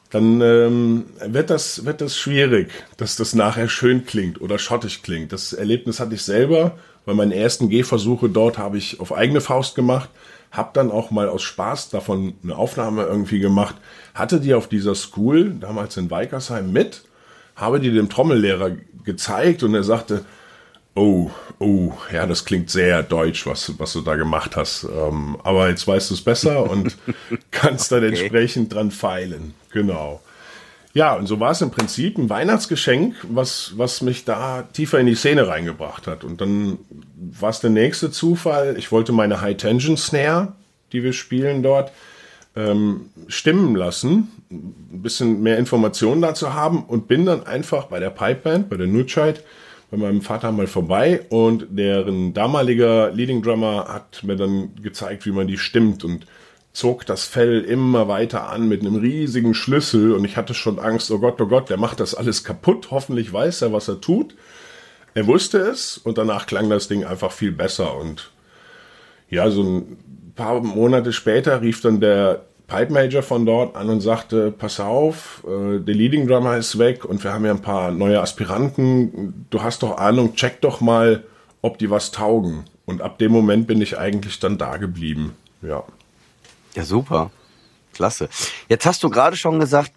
[0.10, 5.32] dann ähm, wird, das, wird das schwierig, dass das nachher schön klingt oder schottig klingt.
[5.34, 9.76] Das Erlebnis hatte ich selber, weil meine ersten Gehversuche dort habe ich auf eigene Faust
[9.76, 10.10] gemacht,
[10.52, 13.76] habe dann auch mal aus Spaß davon eine Aufnahme irgendwie gemacht,
[14.14, 17.04] hatte die auf dieser School, damals in Weikersheim, mit,
[17.56, 18.72] habe die dem Trommellehrer
[19.04, 20.26] gezeigt und er sagte,
[20.96, 24.84] oh, oh, ja, das klingt sehr deutsch, was, was du da gemacht hast.
[24.84, 26.98] Ähm, aber jetzt weißt du es besser und
[27.52, 28.20] kannst dann okay.
[28.20, 29.54] entsprechend dran feilen.
[29.72, 30.22] Genau.
[30.94, 35.06] Ja, und so war es im Prinzip ein Weihnachtsgeschenk, was, was mich da tiefer in
[35.06, 36.24] die Szene reingebracht hat.
[36.24, 36.80] Und dann
[37.16, 38.76] war es der nächste Zufall.
[38.78, 40.54] Ich wollte meine High Tension Snare,
[40.92, 41.92] die wir spielen dort,
[42.56, 48.10] ähm, stimmen lassen, ein bisschen mehr Informationen dazu haben und bin dann einfach bei der
[48.10, 49.44] Pipeband, bei der Nutscheid,
[49.92, 55.32] bei meinem Vater mal vorbei und deren damaliger Leading Drummer hat mir dann gezeigt, wie
[55.32, 56.26] man die stimmt und
[56.80, 61.12] zog das Fell immer weiter an mit einem riesigen Schlüssel und ich hatte schon Angst,
[61.12, 64.36] oh Gott, oh Gott, der macht das alles kaputt, hoffentlich weiß er, was er tut.
[65.14, 68.32] Er wusste es und danach klang das Ding einfach viel besser und
[69.30, 74.02] ja, so ein paar Monate später rief dann der Pipe Major von dort an und
[74.02, 77.92] sagte, pass auf, äh, der Leading Drummer ist weg und wir haben ja ein paar
[77.92, 79.46] neue Aspiranten.
[79.50, 81.24] Du hast doch Ahnung, check doch mal,
[81.62, 82.66] ob die was taugen.
[82.86, 85.34] Und ab dem Moment bin ich eigentlich dann da geblieben.
[85.62, 85.84] Ja.
[86.76, 87.32] Ja, super.
[87.94, 88.30] Klasse.
[88.68, 89.92] Jetzt hast du gerade schon gesagt,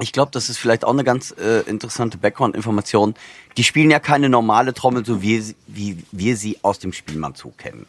[0.00, 3.14] ich glaube, das ist vielleicht auch eine ganz äh, interessante Background-Information.
[3.56, 7.86] Die spielen ja keine normale Trommel, so wie, wie wir sie aus dem Spielmannzug kennen.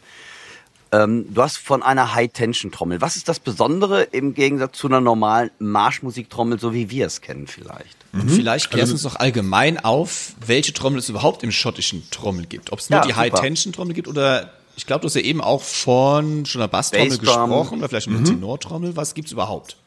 [0.91, 3.01] Ähm, du hast von einer High-Tension-Trommel.
[3.01, 7.47] Was ist das Besondere im Gegensatz zu einer normalen Marschmusiktrommel, so wie wir es kennen
[7.47, 7.97] vielleicht?
[8.11, 8.29] Mhm.
[8.29, 12.45] Vielleicht klärst du also, uns doch allgemein auf, welche Trommel es überhaupt im schottischen Trommel
[12.45, 12.71] gibt.
[12.71, 15.61] Ob es nur ja, die High-Tension-Trommel gibt oder ich glaube, du hast ja eben auch
[15.61, 18.25] von schon einer Basstrommel gesprochen oder vielleicht eine mhm.
[18.25, 18.95] Tenortrommel.
[18.95, 19.77] Was gibt's überhaupt?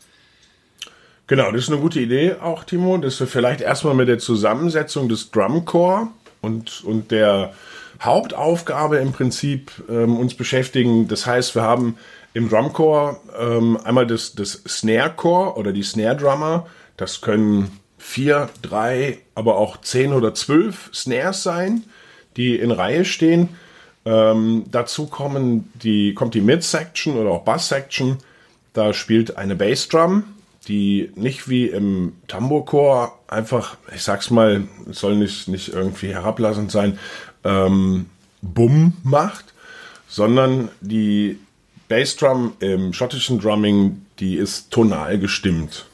[1.27, 5.11] Genau, das ist eine gute Idee auch, Timo, dass wir vielleicht erstmal mit der Zusammensetzung
[5.11, 6.09] des Drumcore
[6.41, 7.53] und, und der
[8.01, 11.07] Hauptaufgabe im Prinzip ähm, uns beschäftigen.
[11.07, 11.99] Das heißt, wir haben
[12.33, 16.67] im Drumcore ähm, einmal das, das Snare-Core oder die Snare-Drummer.
[16.97, 21.85] Das können vier, drei, aber auch zehn oder zwölf Snares sein,
[22.37, 23.51] die in Reihe stehen.
[24.05, 28.19] Ähm, dazu kommen die, kommt die Mid-Section oder auch Bass-Section.
[28.73, 30.25] Da spielt eine Bassdrum,
[30.69, 36.99] die nicht wie im Tambourchor einfach, ich sag's mal, soll nicht, nicht irgendwie herablassend sein,
[37.45, 38.07] ähm,
[38.41, 39.53] Bumm macht,
[40.07, 41.39] sondern die
[41.89, 45.88] Bassdrum im schottischen Drumming, die ist tonal gestimmt.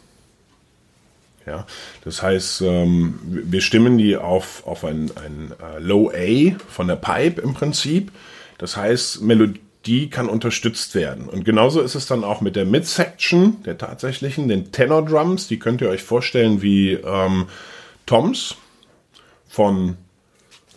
[1.47, 1.67] Ja,
[2.05, 6.97] das heißt, ähm, wir stimmen die auf, auf ein, ein uh, Low A von der
[6.97, 8.13] Pipe im Prinzip.
[8.57, 11.29] Das heißt, Melodie kann unterstützt werden.
[11.29, 15.47] Und genauso ist es dann auch mit der Mid-Section, der tatsächlichen, den Tenor Drums.
[15.47, 17.47] Die könnt ihr euch vorstellen wie ähm,
[18.07, 18.57] Toms
[19.47, 19.99] von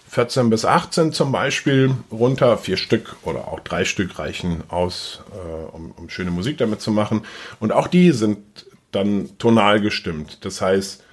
[0.09, 2.57] 14 bis 18 zum Beispiel runter.
[2.57, 6.91] Vier Stück oder auch drei Stück reichen aus, äh, um, um schöne Musik damit zu
[6.91, 7.21] machen.
[7.59, 10.45] Und auch die sind dann tonal gestimmt.
[10.45, 11.03] Das heißt,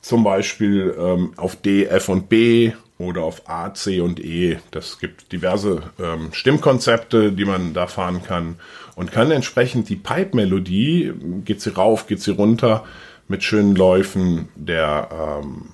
[0.00, 4.58] zum Beispiel ähm, auf D, F und B oder auf A, C und E.
[4.70, 8.56] Das gibt diverse ähm, Stimmkonzepte, die man da fahren kann
[8.96, 11.12] und kann entsprechend die Pipe-Melodie,
[11.44, 12.84] geht sie rauf, geht sie runter,
[13.28, 15.68] mit schönen Läufen der ähm,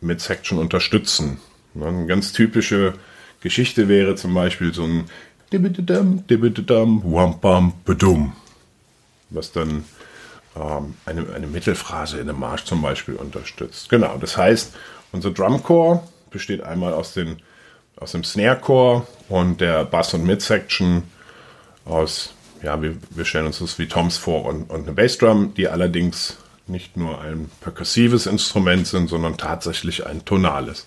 [0.00, 1.38] Mid-Section unterstützen.
[1.74, 2.94] Eine ganz typische
[3.40, 5.04] Geschichte wäre zum Beispiel so ein
[5.52, 8.32] dibididam, dibididam, wampam, bedum.
[9.30, 9.84] Was dann
[10.56, 13.88] ähm, eine, eine Mittelphrase in einem Marsch zum Beispiel unterstützt.
[13.88, 14.74] Genau, das heißt,
[15.12, 17.36] unser Drumcore besteht einmal aus, den,
[17.96, 21.04] aus dem Snare-Core und der Bass- und Mid-Section
[21.84, 25.68] aus, ja, wir, wir stellen uns das wie Toms vor und, und eine Bassdrum, die
[25.68, 30.86] allerdings nicht nur ein perkussives Instrument sind, sondern tatsächlich ein tonales.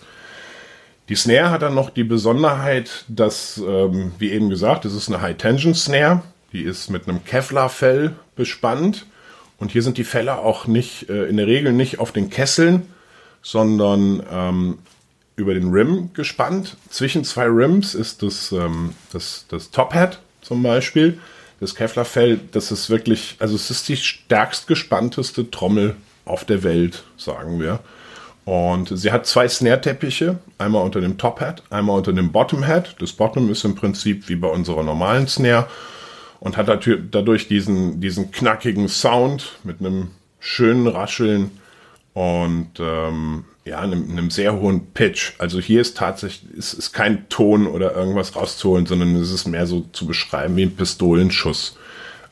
[1.10, 5.21] Die Snare hat dann noch die Besonderheit, dass, ähm, wie eben gesagt, es ist eine
[5.21, 6.23] High-Tension-Snare.
[6.51, 9.06] Die ist mit einem Kevlar-Fell bespannt.
[9.57, 12.93] Und hier sind die Felle auch nicht, äh, in der Regel nicht auf den Kesseln,
[13.41, 14.79] sondern ähm,
[15.35, 16.77] über den Rim gespannt.
[16.89, 21.19] Zwischen zwei Rims ist das, ähm, das, das Top-Hat zum Beispiel.
[21.59, 27.03] Das Kevlar-Fell, das ist wirklich, also es ist die stärkst gespannteste Trommel auf der Welt,
[27.17, 27.79] sagen wir.
[28.43, 32.95] Und sie hat zwei Snare-Teppiche, einmal unter dem Top-Hat, einmal unter dem Bottom-Hat.
[32.99, 35.67] Das Bottom ist im Prinzip wie bei unserer normalen Snare
[36.45, 41.49] und hat dadurch diesen, diesen knackigen Sound mit einem schönen Rascheln
[42.13, 45.34] und ähm, ja, einem, einem sehr hohen Pitch.
[45.39, 49.65] Also hier ist tatsächlich, es ist kein Ton oder irgendwas rauszuholen, sondern es ist mehr
[49.65, 51.79] so zu beschreiben wie ein Pistolenschuss.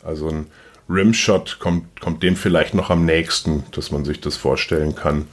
[0.04, 0.46] Also ein
[0.88, 5.26] Rimshot kommt, kommt dem vielleicht noch am nächsten, dass man sich das vorstellen kann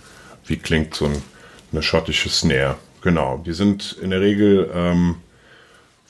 [0.47, 1.23] wie klingt so ein,
[1.71, 2.77] eine schottische Snare.
[3.03, 5.17] Genau, die sind in der Regel ähm,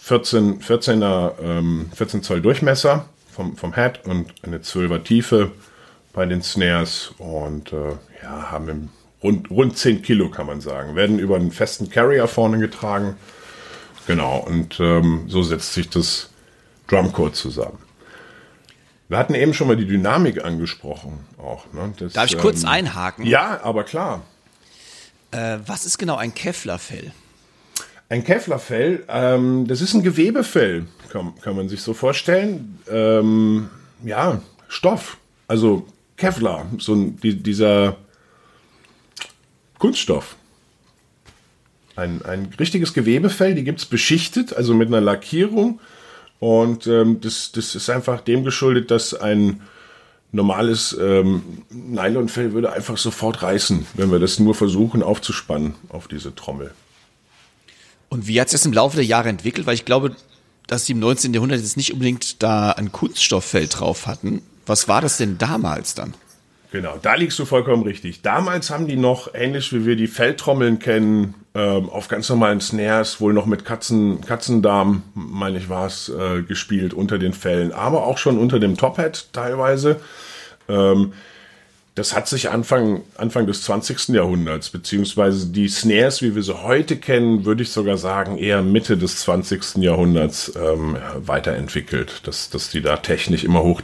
[0.02, 5.52] 14, 14er, ähm, 14 Zoll Durchmesser vom, vom Head und eine 12er Tiefe
[6.12, 8.88] bei den Snares und äh, ja, haben im
[9.22, 10.96] rund, rund 10 Kilo, kann man sagen.
[10.96, 13.16] Werden über einen festen Carrier vorne getragen.
[14.06, 16.30] Genau, und ähm, so setzt sich das
[16.88, 17.78] Drumcore zusammen.
[19.08, 21.20] Wir hatten eben schon mal die Dynamik angesprochen.
[21.38, 21.92] Auch, ne?
[21.98, 23.26] das, Darf ich ähm, kurz einhaken?
[23.26, 24.22] Ja, aber klar.
[25.30, 27.12] Äh, was ist genau ein Kevlarfell?
[28.10, 32.80] Ein Kevlarfell, ähm, das ist ein Gewebefell, kann, kann man sich so vorstellen.
[32.90, 33.70] Ähm,
[34.04, 37.98] ja, Stoff, also Kevlar, so ein, die, dieser
[39.78, 40.34] Kunststoff.
[41.94, 45.78] Ein, ein richtiges Gewebefell, die gibt es beschichtet, also mit einer Lackierung
[46.40, 49.60] und ähm, das, das ist einfach dem geschuldet, dass ein
[50.32, 56.34] normales ähm, Nylonfell würde einfach sofort reißen, wenn wir das nur versuchen aufzuspannen auf diese
[56.34, 56.72] Trommel.
[58.10, 59.66] Und wie hat sich das im Laufe der Jahre entwickelt?
[59.66, 60.14] Weil ich glaube,
[60.66, 61.32] dass sie im 19.
[61.32, 64.42] Jahrhundert jetzt nicht unbedingt da ein Kunststofffeld drauf hatten.
[64.66, 66.14] Was war das denn damals dann?
[66.72, 68.22] Genau, da liegst du vollkommen richtig.
[68.22, 73.20] Damals haben die noch, ähnlich wie wir die Feldtrommeln kennen, ähm, auf ganz normalen Snares,
[73.20, 78.06] wohl noch mit Katzen, Katzendarm, meine ich war es, äh, gespielt unter den Fällen, aber
[78.06, 80.00] auch schon unter dem Top-Hat teilweise.
[80.68, 81.12] Ähm,
[81.94, 84.08] das hat sich Anfang, Anfang des 20.
[84.08, 88.96] Jahrhunderts, beziehungsweise die Snares, wie wir sie heute kennen, würde ich sogar sagen, eher Mitte
[88.96, 89.76] des 20.
[89.76, 93.82] Jahrhunderts ähm, weiterentwickelt, dass, dass die da technisch immer hoch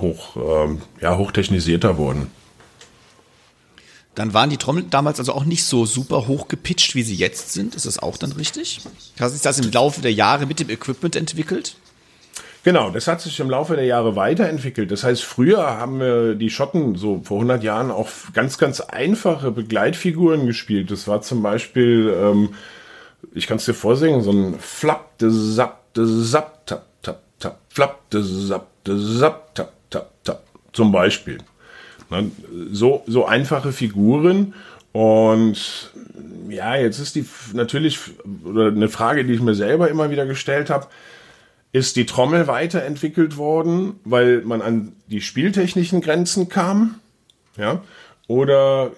[0.00, 2.30] hoch, ähm, ja, hochtechnisierter wurden.
[4.14, 7.52] Dann waren die Trommeln damals also auch nicht so super hoch gepitcht, wie sie jetzt
[7.52, 7.74] sind.
[7.74, 8.80] Ist das auch dann richtig?
[9.18, 11.76] Hat sich das im Laufe der Jahre mit dem Equipment entwickelt?
[12.62, 14.90] Genau, das hat sich im Laufe der Jahre weiterentwickelt.
[14.90, 19.50] Das heißt, früher haben wir die Schotten so vor 100 Jahren auch ganz, ganz einfache
[19.50, 20.90] Begleitfiguren gespielt.
[20.90, 22.50] Das war zum Beispiel, ähm,
[23.32, 27.58] ich kann es dir vorsingen, so ein Flap, de Zap, de Zap, tap, tap, tap,
[27.70, 30.42] Flap, de Zap, tap, tap, tap,
[30.74, 31.38] zum Beispiel.
[32.72, 34.52] So, so einfache Figuren.
[34.92, 35.92] Und
[36.48, 38.00] ja, jetzt ist die natürlich,
[38.44, 40.88] oder eine Frage, die ich mir selber immer wieder gestellt habe,
[41.72, 46.96] ist die Trommel weiterentwickelt worden, weil man an die spieltechnischen Grenzen kam?
[47.56, 47.82] Ja?
[48.26, 48.92] Oder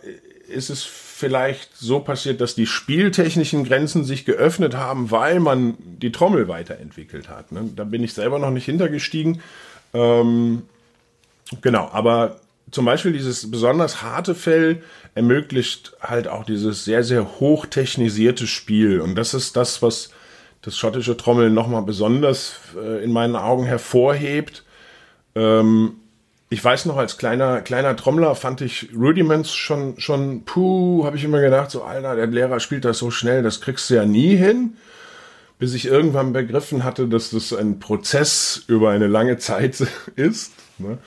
[0.48, 6.12] ist es vielleicht so passiert, dass die spieltechnischen Grenzen sich geöffnet haben, weil man die
[6.12, 7.52] Trommel weiterentwickelt hat?
[7.52, 7.70] Ne?
[7.76, 9.40] Da bin ich selber noch nicht hintergestiegen.
[9.92, 10.62] Ähm,
[11.60, 14.82] genau, aber zum Beispiel dieses besonders harte Fell
[15.14, 19.00] ermöglicht halt auch dieses sehr, sehr hochtechnisierte Spiel.
[19.00, 20.10] Und das ist das, was
[20.62, 24.64] das schottische Trommeln nochmal besonders äh, in meinen Augen hervorhebt.
[25.34, 25.96] Ähm,
[26.50, 31.24] ich weiß noch, als kleiner, kleiner Trommler fand ich Rudiments schon, schon, puh, habe ich
[31.24, 34.36] immer gedacht, so, Alter, der Lehrer spielt das so schnell, das kriegst du ja nie
[34.36, 34.74] hin
[35.62, 40.54] bis ich irgendwann begriffen hatte, dass das ein Prozess über eine lange Zeit ist.
[40.78, 40.98] Ne?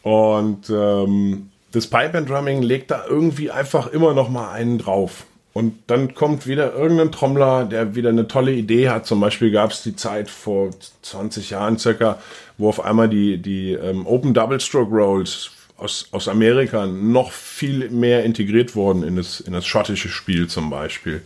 [0.00, 5.26] Und ähm, das Pipe and Drumming legt da irgendwie einfach immer noch mal einen drauf.
[5.52, 9.06] Und dann kommt wieder irgendein Trommler, der wieder eine tolle Idee hat.
[9.06, 10.70] Zum Beispiel gab es die Zeit vor
[11.02, 12.20] 20 Jahren circa,
[12.58, 17.88] wo auf einmal die, die ähm, Open Double Stroke Rolls aus, aus Amerika noch viel
[17.90, 21.22] mehr integriert wurden in das, in das schottische Spiel zum Beispiel.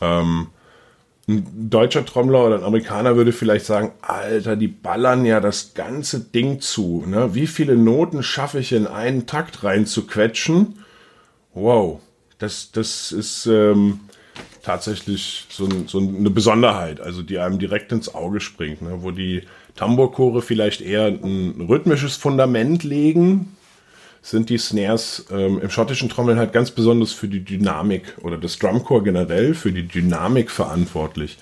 [0.00, 0.48] Ähm,
[1.26, 6.20] ein deutscher Trommler oder ein Amerikaner würde vielleicht sagen, Alter, die ballern ja das ganze
[6.20, 7.04] Ding zu.
[7.06, 7.34] Ne?
[7.34, 10.80] Wie viele Noten schaffe ich in einen Takt rein zu quetschen?
[11.54, 12.00] Wow,
[12.38, 14.00] das, das ist ähm,
[14.62, 18.98] tatsächlich so, so, eine Besonderheit, also die einem direkt ins Auge springt, ne?
[19.02, 19.42] wo die
[19.76, 23.56] Tambourchore vielleicht eher ein rhythmisches Fundament legen,
[24.22, 28.58] sind die Snares ähm, im schottischen Trommeln halt ganz besonders für die Dynamik oder das
[28.58, 31.36] Drumcore generell für die Dynamik verantwortlich.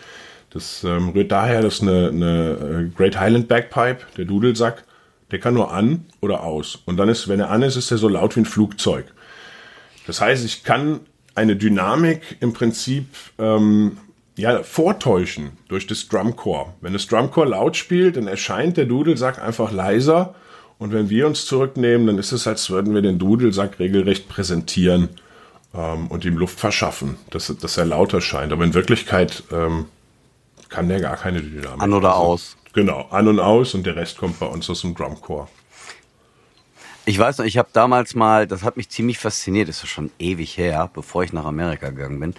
[0.50, 4.84] Das ähm, rührt daher, dass eine, eine äh, Great Highland Bagpipe, der Dudelsack,
[5.30, 6.80] der kann nur an oder aus.
[6.84, 9.06] Und dann ist, wenn er an ist, ist er so laut wie ein Flugzeug.
[10.06, 11.00] Das heißt, ich kann
[11.34, 13.06] eine Dynamik im Prinzip
[13.38, 13.98] ähm,
[14.36, 16.74] ja, vortäuschen durch das Drumcore.
[16.80, 20.34] Wenn das Drumcore laut spielt, dann erscheint der Dudelsack einfach leiser
[20.82, 25.10] und wenn wir uns zurücknehmen, dann ist es, als würden wir den Dudelsack regelrecht präsentieren
[25.74, 28.52] ähm, und ihm Luft verschaffen, dass, dass er lauter scheint.
[28.52, 29.84] Aber in Wirklichkeit ähm,
[30.68, 31.80] kann der gar keine Dynamik.
[31.80, 32.56] An oder also, aus.
[32.72, 35.46] Genau, an und aus und der Rest kommt bei uns aus dem Drumcore.
[37.04, 40.10] Ich weiß noch, ich habe damals mal, das hat mich ziemlich fasziniert, das ist schon
[40.18, 42.34] ewig her, bevor ich nach Amerika gegangen bin,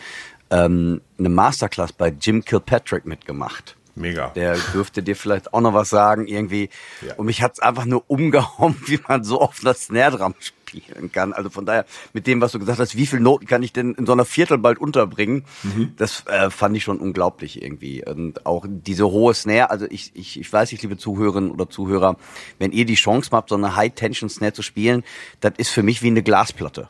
[0.52, 3.76] ähm, eine Masterclass bei Jim Kilpatrick mitgemacht.
[3.96, 4.30] Mega.
[4.30, 6.70] Der dürfte dir vielleicht auch noch was sagen, irgendwie.
[7.06, 7.14] Ja.
[7.16, 10.36] Und mich hat's einfach nur umgehauen, wie man so oft das Snare Drum
[10.74, 11.34] spielen kann.
[11.34, 13.94] Also von daher, mit dem, was du gesagt hast, wie viele Noten kann ich denn
[13.94, 15.46] in so einer Viertel bald unterbringen?
[15.64, 15.94] Mhm.
[15.98, 18.04] Das äh, fand ich schon unglaublich irgendwie.
[18.06, 22.18] Und auch diese hohe Snare, also ich, ich, ich weiß nicht, liebe Zuhörerinnen oder Zuhörer,
[22.60, 25.04] wenn ihr die Chance habt, so eine High-Tension-Snare zu spielen,
[25.40, 26.90] das ist für mich wie eine Glasplatte.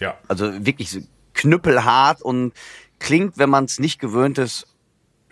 [0.00, 0.16] Ja.
[0.28, 0.98] Also wirklich
[1.34, 2.52] knüppelhart und
[2.98, 4.66] klingt, wenn man es nicht gewöhnt ist,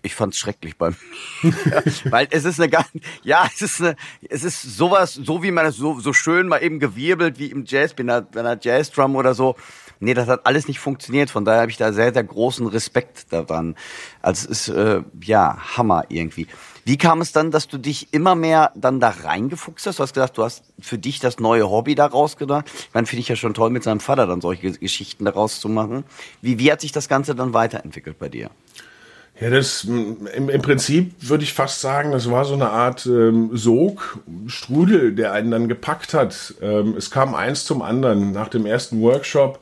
[0.03, 0.97] ich fand's schrecklich beim,
[2.05, 2.89] weil es ist eine ganz,
[3.23, 3.97] ja, es ist eine,
[4.29, 7.65] es ist sowas, so wie man es so, so schön mal eben gewirbelt wie im
[7.67, 9.57] Jazz, bei einer, bei einer Jazz-Drum oder so.
[10.01, 11.31] Nee, das hat alles nicht funktioniert.
[11.31, 13.77] Von daher habe ich da sehr, sehr großen Respekt daran.
[14.21, 16.49] Also es ist, äh, ja, Hammer irgendwie.
[16.85, 20.01] Wie kam es dann, dass du dich immer mehr dann da reingefuchst hast?
[20.01, 22.65] Du hast gesagt, du hast für dich das neue Hobby daraus gedacht.
[22.75, 25.69] Ich meine, finde ich ja schon toll, mit seinem Vater dann solche Geschichten daraus zu
[25.69, 26.03] machen.
[26.41, 28.51] Wie, wie hat sich das Ganze dann weiterentwickelt bei dir?
[29.43, 33.51] Ja, das im, im Prinzip würde ich fast sagen, das war so eine Art ähm,
[33.53, 36.55] Sog, Strudel, der einen dann gepackt hat.
[36.63, 38.31] Ähm, es kam eins zum anderen.
[38.31, 39.59] Nach dem ersten Workshop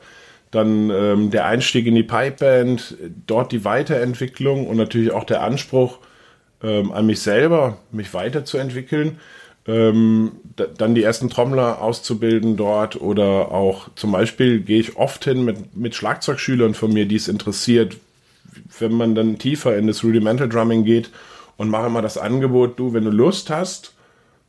[0.51, 5.97] dann ähm, der Einstieg in die Pipeband, dort die Weiterentwicklung und natürlich auch der Anspruch
[6.61, 9.17] ähm, an mich selber, mich weiterzuentwickeln.
[9.65, 10.33] Ähm,
[10.77, 15.75] dann die ersten Trommler auszubilden dort oder auch zum Beispiel gehe ich oft hin mit,
[15.75, 17.97] mit Schlagzeugschülern von mir, die es interessiert,
[18.79, 21.09] wenn man dann tiefer in das Rudimental Drumming geht
[21.57, 23.93] und mache mal das Angebot, du, wenn du Lust hast,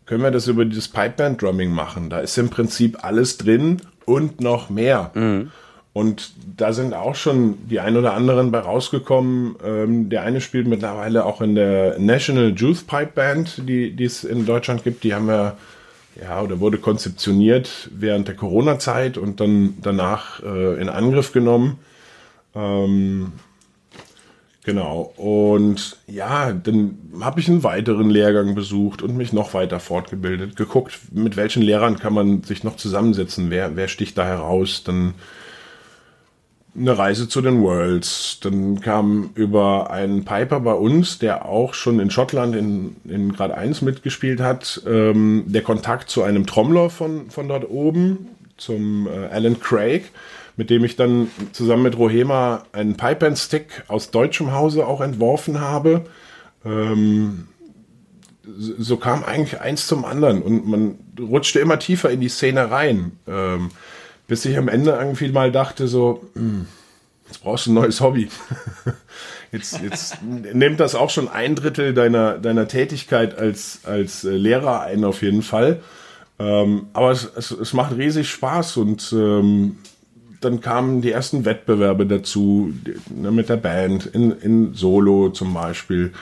[0.06, 2.10] können wir das über dieses Pipeband Drumming machen.
[2.10, 5.10] Da ist im Prinzip alles drin und noch mehr.
[5.14, 5.50] Mhm.
[5.92, 9.56] Und da sind auch schon die ein oder anderen bei rausgekommen.
[9.64, 14.24] Ähm, der eine spielt mittlerweile auch in der National Youth Pipe Band, die, die es
[14.24, 15.04] in Deutschland gibt.
[15.04, 15.58] Die haben wir,
[16.20, 21.78] ja, oder wurde konzeptioniert während der Corona-Zeit und dann danach äh, in Angriff genommen.
[22.54, 23.32] Ähm,
[24.64, 25.12] Genau.
[25.16, 31.00] Und ja, dann habe ich einen weiteren Lehrgang besucht und mich noch weiter fortgebildet, geguckt,
[31.10, 35.14] mit welchen Lehrern kann man sich noch zusammensetzen, wer, wer sticht da heraus, dann
[36.76, 38.38] eine Reise zu den Worlds.
[38.40, 43.50] Dann kam über einen Piper bei uns, der auch schon in Schottland in, in Grad
[43.50, 49.26] 1 mitgespielt hat, ähm, der Kontakt zu einem Trommler von, von dort oben, zum äh,
[49.26, 50.12] Alan Craig
[50.56, 56.04] mit dem ich dann zusammen mit Rohema einen Pipe-and-Stick aus deutschem Hause auch entworfen habe.
[56.64, 57.48] Ähm,
[58.44, 63.12] so kam eigentlich eins zum anderen und man rutschte immer tiefer in die Szene rein,
[63.26, 63.70] ähm,
[64.26, 66.66] bis ich am Ende irgendwie mal dachte so, hm,
[67.28, 68.28] jetzt brauchst du ein neues Hobby.
[69.52, 74.82] jetzt, jetzt nimmt das auch schon ein Drittel deiner, deiner Tätigkeit als, als äh, Lehrer
[74.82, 75.80] ein auf jeden Fall.
[76.38, 79.78] Ähm, aber es, es, es, macht riesig Spaß und ähm,
[80.44, 82.72] dann kamen die ersten Wettbewerbe dazu,
[83.10, 86.12] ne, mit der Band, in, in Solo zum Beispiel.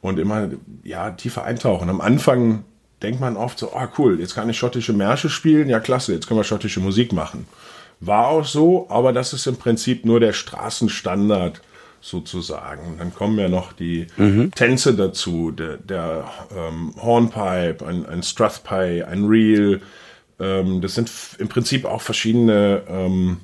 [0.00, 0.48] Und immer,
[0.82, 1.90] ja, tiefer eintauchen.
[1.90, 2.64] Am Anfang
[3.02, 6.12] denkt man oft so, ah oh, cool, jetzt kann ich schottische Märsche spielen, ja klasse,
[6.12, 7.46] jetzt können wir schottische Musik machen.
[8.00, 11.60] War auch so, aber das ist im Prinzip nur der Straßenstandard
[12.00, 12.96] sozusagen.
[12.98, 14.50] Dann kommen ja noch die mhm.
[14.52, 16.24] Tänze dazu, der, der
[16.56, 19.82] ähm, Hornpipe, ein, ein Strathpie, ein Reel.
[20.38, 23.38] Ähm, das sind im Prinzip auch verschiedene ähm,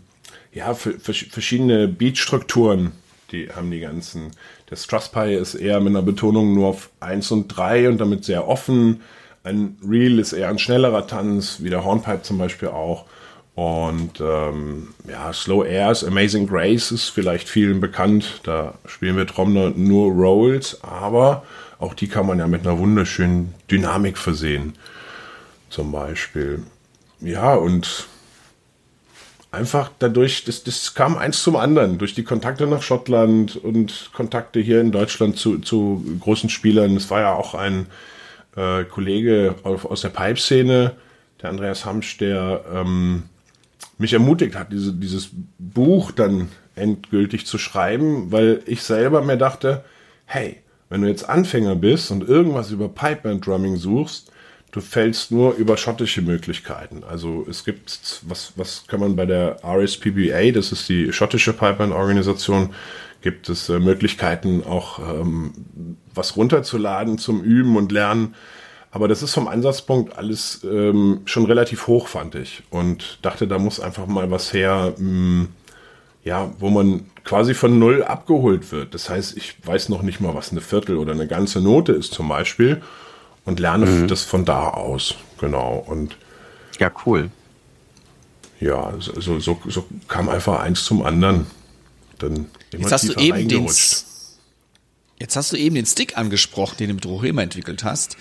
[0.57, 2.93] ja, verschiedene Beatstrukturen,
[3.31, 4.31] die haben die ganzen.
[4.71, 8.49] Der Strasspie ist eher mit einer Betonung nur auf 1 und 3 und damit sehr
[8.49, 9.03] offen.
[9.45, 13.05] Ein Reel ist eher ein schnellerer Tanz, wie der Hornpipe zum Beispiel auch.
[13.55, 18.41] Und ähm, ja, Slow Airs, Amazing Grace ist vielleicht vielen bekannt.
[18.45, 21.45] Da spielen wir Trommler nur Rolls, aber
[21.79, 24.73] auch die kann man ja mit einer wunderschönen Dynamik versehen.
[25.69, 26.63] Zum Beispiel.
[27.21, 28.07] Ja, und
[29.57, 34.61] einfach dadurch, das, das kam eins zum anderen, durch die Kontakte nach Schottland und Kontakte
[34.61, 36.97] hier in Deutschland zu, zu großen Spielern.
[36.97, 37.87] Es war ja auch ein
[38.55, 40.93] äh, Kollege aus der Pipe-Szene,
[41.43, 43.25] der Andreas Hamsch, der ähm,
[43.99, 49.85] mich ermutigt hat, diese, dieses Buch dann endgültig zu schreiben, weil ich selber mir dachte,
[50.27, 50.59] hey,
[50.91, 54.31] wenn du jetzt Anfänger bist und irgendwas über Pipeband Drumming suchst,
[54.73, 57.03] du fällst nur über schottische Möglichkeiten.
[57.09, 62.75] Also es gibt, was, was kann man bei der RSPBA, das ist die schottische Pipeline-Organisation,
[63.23, 65.53] gibt es äh, Möglichkeiten auch ähm,
[66.15, 68.35] was runterzuladen zum Üben und Lernen.
[68.91, 72.63] Aber das ist vom Ansatzpunkt alles ähm, schon relativ hoch, fand ich.
[72.71, 75.49] Und dachte, da muss einfach mal was her, mh, hm,
[76.25, 78.95] ja, wo man quasi von null abgeholt wird.
[78.95, 82.13] Das heißt, ich weiß noch nicht mal, was eine Viertel oder eine ganze Note ist
[82.13, 82.83] zum Beispiel
[83.47, 84.09] und lerne mhm.
[84.09, 85.15] das von da aus.
[85.39, 85.83] Genau.
[85.87, 86.17] Und
[86.79, 87.31] ja, cool.
[88.61, 91.47] Ja, so, so, so kam einfach eins zum anderen.
[92.19, 93.69] Dann jetzt hast du eben den,
[95.19, 98.17] Jetzt hast du eben den Stick angesprochen, den du mit Rohema entwickelt hast.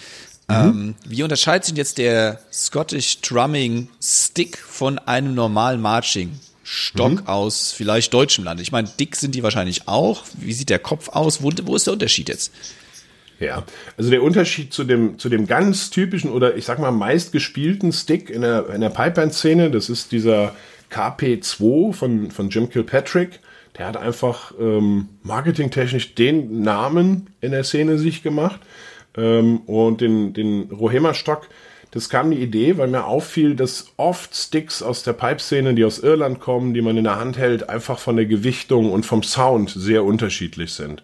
[0.48, 0.56] Mhm.
[0.56, 7.28] Ähm, wie unterscheidet sich jetzt der Scottish Drumming Stick von einem normalen Marching Stock mhm.
[7.28, 8.62] aus vielleicht deutschem Land?
[8.62, 10.24] Ich meine, dick sind die wahrscheinlich auch.
[10.38, 11.42] Wie sieht der Kopf aus?
[11.42, 12.52] Wo, wo ist der Unterschied jetzt?
[13.40, 13.64] Ja,
[13.98, 17.92] also der Unterschied zu dem, zu dem ganz typischen oder ich sag mal meist gespielten
[17.92, 20.56] Stick in der, in der Pipeline-Szene, das ist dieser
[20.92, 23.40] KP2 von, von Jim Kilpatrick.
[23.78, 28.62] Der hat einfach ähm, marketingtechnisch den Namen in der Szene sich gemacht.
[29.18, 31.50] Ähm, und den, den Rohema-Stock,
[31.92, 36.00] das kam die Idee, weil mir auffiel, dass oft Sticks aus der Pipe-Szene, die aus
[36.00, 39.70] Irland kommen, die man in der Hand hält, einfach von der Gewichtung und vom Sound
[39.70, 41.04] sehr unterschiedlich sind.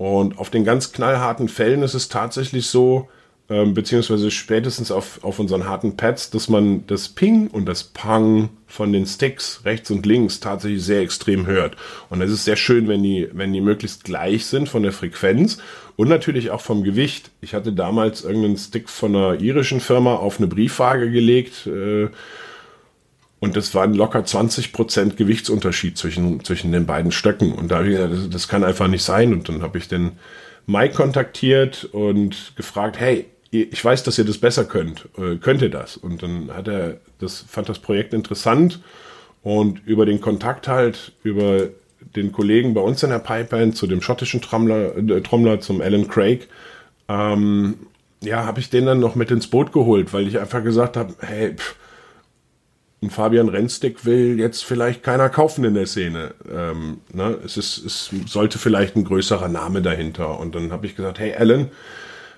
[0.00, 3.10] Und auf den ganz knallharten Fällen ist es tatsächlich so,
[3.50, 8.48] ähm, beziehungsweise spätestens auf, auf unseren harten Pads, dass man das Ping und das Pang
[8.66, 11.76] von den Sticks rechts und links tatsächlich sehr extrem hört.
[12.08, 15.58] Und es ist sehr schön, wenn die, wenn die möglichst gleich sind von der Frequenz
[15.96, 17.30] und natürlich auch vom Gewicht.
[17.42, 22.08] Ich hatte damals irgendeinen Stick von einer irischen Firma auf eine Briefwaage gelegt, äh,
[23.40, 27.52] und das waren locker 20 Prozent Gewichtsunterschied zwischen, zwischen den beiden Stöcken.
[27.52, 29.32] Und da habe ich gesagt, das, das kann einfach nicht sein.
[29.32, 30.12] Und dann habe ich den
[30.66, 35.08] Mike kontaktiert und gefragt, hey, ich weiß, dass ihr das besser könnt.
[35.16, 35.96] Äh, könnt ihr das?
[35.96, 38.80] Und dann hat er, das fand das Projekt interessant.
[39.42, 41.68] Und über den Kontakt halt, über
[42.14, 46.08] den Kollegen bei uns in der Pipeline zu dem schottischen Trommler, äh, Trommler zum Alan
[46.08, 46.46] Craig,
[47.08, 47.86] ähm,
[48.22, 51.14] ja, habe ich den dann noch mit ins Boot geholt, weil ich einfach gesagt habe,
[51.20, 51.74] hey, pff,
[53.02, 56.34] ein Fabian Rennstick will jetzt vielleicht keiner kaufen in der Szene.
[56.52, 57.38] Ähm, ne?
[57.44, 60.38] es, ist, es sollte vielleicht ein größerer Name dahinter.
[60.38, 61.68] Und dann habe ich gesagt, hey Alan,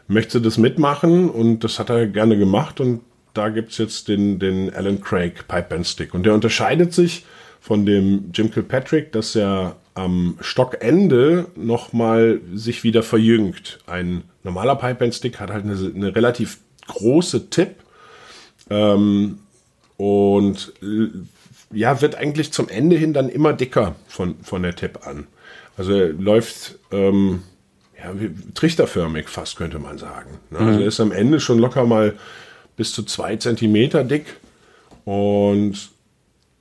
[0.06, 1.28] möchtest du das mitmachen?
[1.28, 2.80] Und das hat er gerne gemacht.
[2.80, 3.00] Und
[3.34, 6.14] da gibt's jetzt den, den Alan Craig Pipeband Stick.
[6.14, 7.26] Und der unterscheidet sich
[7.60, 13.80] von dem Jim Kilpatrick, dass er am Stockende nochmal sich wieder verjüngt.
[13.86, 17.76] Ein normaler Pipeband Stick hat halt eine, eine relativ große Tip.
[18.70, 19.38] Ähm,
[20.03, 21.11] und äh,
[21.72, 25.28] ja, wird eigentlich zum Ende hin dann immer dicker von, von der Tip an.
[25.76, 27.44] Also läuft ähm,
[27.96, 28.12] ja,
[28.53, 30.40] trichterförmig fast, könnte man sagen.
[30.50, 30.59] Ne?
[30.59, 32.14] Also er ist am Ende schon locker mal
[32.76, 34.26] bis zu zwei Zentimeter dick.
[35.05, 35.90] Und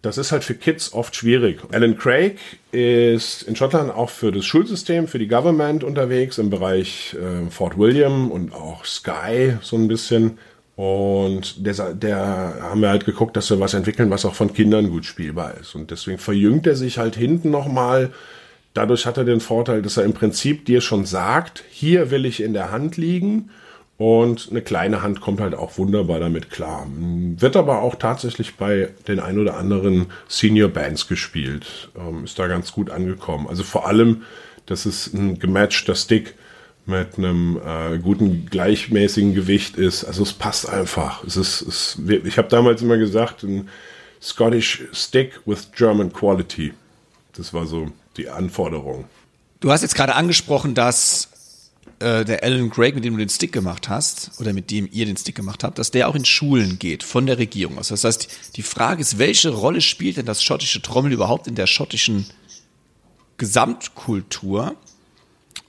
[0.04, 1.62] das ist halt für Kids oft schwierig.
[1.72, 2.38] Alan Craig
[2.72, 7.80] ist in Schottland auch für das Schulsystem, für die Government unterwegs im Bereich äh, Fort
[7.80, 10.38] William und auch Sky so ein bisschen.
[10.82, 14.90] Und der, der haben wir halt geguckt, dass wir was entwickeln, was auch von Kindern
[14.90, 15.76] gut spielbar ist.
[15.76, 18.10] Und deswegen verjüngt er sich halt hinten nochmal.
[18.74, 22.42] Dadurch hat er den Vorteil, dass er im Prinzip dir schon sagt, hier will ich
[22.42, 23.52] in der Hand liegen.
[24.00, 26.88] Und eine kleine Hand kommt halt auch wunderbar damit klar.
[26.90, 31.92] Wird aber auch tatsächlich bei den ein oder anderen Senior Bands gespielt.
[31.96, 33.46] Ähm, ist da ganz gut angekommen.
[33.48, 34.24] Also vor allem,
[34.66, 36.34] das ist ein gematchter Stick
[36.86, 40.04] mit einem äh, guten gleichmäßigen Gewicht ist.
[40.04, 41.24] Also es passt einfach.
[41.24, 43.70] Es ist, es, ich habe damals immer gesagt, ein
[44.22, 46.74] Scottish Stick with German Quality.
[47.34, 49.06] Das war so die Anforderung.
[49.60, 51.30] Du hast jetzt gerade angesprochen, dass
[52.00, 55.06] äh, der Alan Craig, mit dem du den Stick gemacht hast, oder mit dem ihr
[55.06, 57.90] den Stick gemacht habt, dass der auch in Schulen geht, von der Regierung aus.
[57.90, 61.68] Das heißt, die Frage ist, welche Rolle spielt denn das schottische Trommel überhaupt in der
[61.68, 62.26] schottischen
[63.38, 64.76] Gesamtkultur?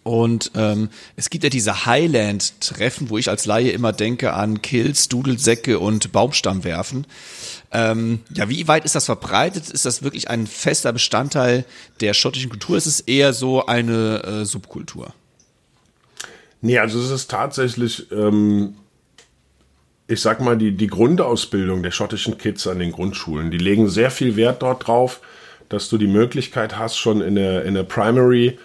[0.05, 5.09] Und ähm, es gibt ja diese Highland-Treffen, wo ich als Laie immer denke an Kills,
[5.09, 7.07] Dudelsäcke und Baumstammwerfen.
[7.71, 9.71] Ähm, ja, wie weit ist das verbreitet?
[9.71, 11.65] Ist das wirklich ein fester Bestandteil
[12.01, 12.77] der schottischen Kultur?
[12.77, 15.15] Ist es eher so eine äh, Subkultur?
[16.61, 18.75] Nee, also es ist tatsächlich, ähm,
[20.09, 23.53] ich sag mal, die, die Grundausbildung der schottischen Kids an den Grundschulen.
[23.53, 25.21] Die legen sehr viel Wert dort drauf,
[25.69, 28.59] dass du die Möglichkeit hast, schon in der, in der Primary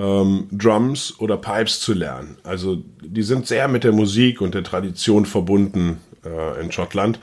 [0.00, 2.38] ähm, Drums oder Pipes zu lernen.
[2.42, 7.18] Also die sind sehr mit der Musik und der Tradition verbunden äh, in Schottland.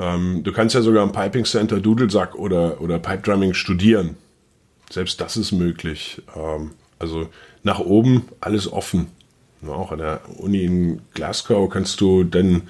[0.00, 4.16] Ähm, du kannst ja sogar im Piping Center Dudelsack oder, oder Pipe Drumming studieren.
[4.90, 6.20] Selbst das ist möglich.
[6.34, 7.28] Ähm, also
[7.62, 9.06] nach oben alles offen.
[9.66, 12.62] Auch an der Uni in Glasgow kannst du dann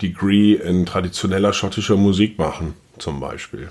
[0.00, 3.70] Degree in traditioneller schottischer Musik machen, zum Beispiel.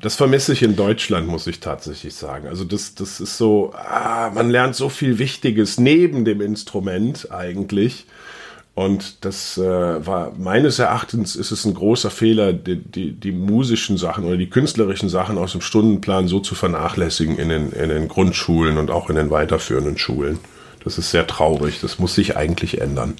[0.00, 2.46] Das vermisse ich in Deutschland, muss ich tatsächlich sagen.
[2.46, 8.06] Also das, das ist so, ah, man lernt so viel Wichtiges neben dem Instrument eigentlich.
[8.74, 13.96] Und das äh, war meines Erachtens ist es ein großer Fehler, die, die, die musischen
[13.96, 18.06] Sachen oder die künstlerischen Sachen aus dem Stundenplan so zu vernachlässigen in den, in den
[18.06, 20.38] Grundschulen und auch in den weiterführenden Schulen.
[20.84, 21.80] Das ist sehr traurig.
[21.80, 23.16] Das muss sich eigentlich ändern.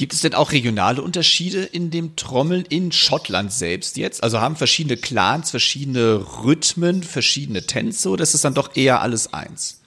[0.00, 4.22] Gibt es denn auch regionale Unterschiede in dem Trommeln in Schottland selbst jetzt?
[4.22, 9.34] Also haben verschiedene Clans verschiedene Rhythmen, verschiedene Tänze oder ist es dann doch eher alles
[9.34, 9.82] eins?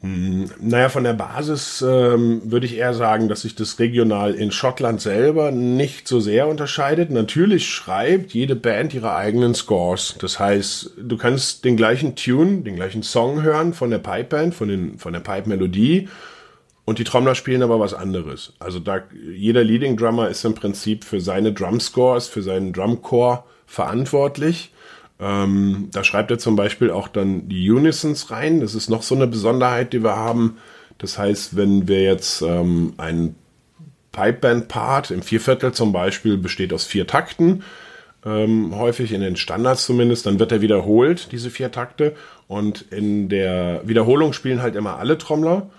[0.00, 4.50] Hm, naja, von der Basis ähm, würde ich eher sagen, dass sich das regional in
[4.50, 7.12] Schottland selber nicht so sehr unterscheidet.
[7.12, 10.16] Natürlich schreibt jede Band ihre eigenen Scores.
[10.18, 14.56] Das heißt, du kannst den gleichen Tune, den gleichen Song hören von der Pipe Band,
[14.56, 16.08] von, den, von der Pipe Melodie
[16.84, 18.54] und die Trommler spielen aber was anderes.
[18.58, 19.02] Also da
[19.32, 24.72] jeder Leading Drummer ist im Prinzip für seine Drum Scores, für seinen Drumcore verantwortlich.
[25.20, 28.60] Ähm, da schreibt er zum Beispiel auch dann die Unisons rein.
[28.60, 30.56] Das ist noch so eine Besonderheit, die wir haben.
[30.98, 33.34] Das heißt, wenn wir jetzt ähm, ein
[34.12, 37.62] Pipeband-Part im Vierviertel zum Beispiel besteht aus vier Takten,
[38.24, 42.14] ähm, häufig in den Standards zumindest, dann wird er wiederholt, diese vier Takte.
[42.48, 45.70] Und in der Wiederholung spielen halt immer alle Trommler.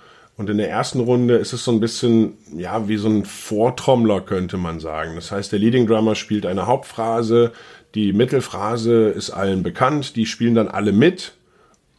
[0.42, 4.22] Und in der ersten Runde ist es so ein bisschen, ja, wie so ein Vortrommler,
[4.22, 5.14] könnte man sagen.
[5.14, 7.52] Das heißt, der Leading Drummer spielt eine Hauptphrase,
[7.94, 11.34] die Mittelphrase ist allen bekannt, die spielen dann alle mit.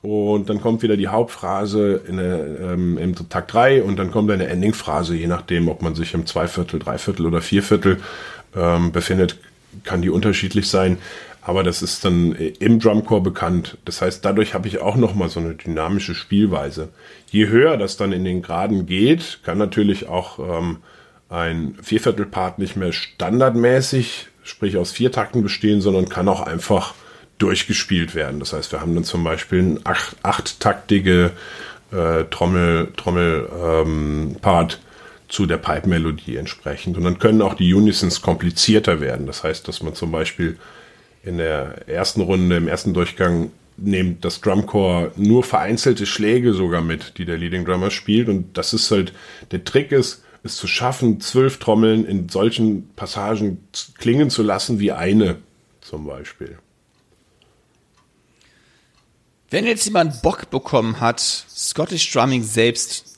[0.03, 4.29] Und dann kommt wieder die Hauptphrase in der, ähm, im Takt 3 und dann kommt
[4.33, 8.01] eine Endingphrase, je nachdem, ob man sich im Zweiviertel, Dreiviertel oder Vierviertel
[8.57, 9.37] ähm, befindet,
[9.85, 10.99] kann die unterschiedlich sein.
[11.45, 13.77] Aber das ist dann im Drumcore bekannt.
[13.85, 16.91] Das heißt, dadurch habe ich auch nochmal so eine dynamische Spielweise.
[17.31, 20.79] Je höher das dann in den Graden geht, kann natürlich auch ähm,
[21.29, 26.95] ein Vierviertelpart nicht mehr standardmäßig, sprich aus vier Takten bestehen, sondern kann auch einfach
[27.39, 28.39] durchgespielt werden.
[28.39, 31.33] Das heißt, wir haben dann zum Beispiel ein acht, achttaktige
[31.91, 34.79] äh, Trommel, Trommel ähm, Part
[35.29, 36.97] zu der Pipe-Melodie entsprechend.
[36.97, 39.27] Und dann können auch die Unisons komplizierter werden.
[39.27, 40.57] Das heißt, dass man zum Beispiel
[41.23, 47.19] in der ersten Runde, im ersten Durchgang nimmt das Drumcore nur vereinzelte Schläge sogar mit,
[47.19, 48.29] die der Leading Drummer spielt.
[48.29, 49.13] Und das ist halt,
[49.51, 53.59] der Trick ist, es zu schaffen, zwölf Trommeln in solchen Passagen
[53.99, 55.37] klingen zu lassen wie eine
[55.81, 56.59] zum Beispiel.
[59.51, 63.13] Wenn jetzt jemand Bock bekommen hat, Scottish Drumming selbst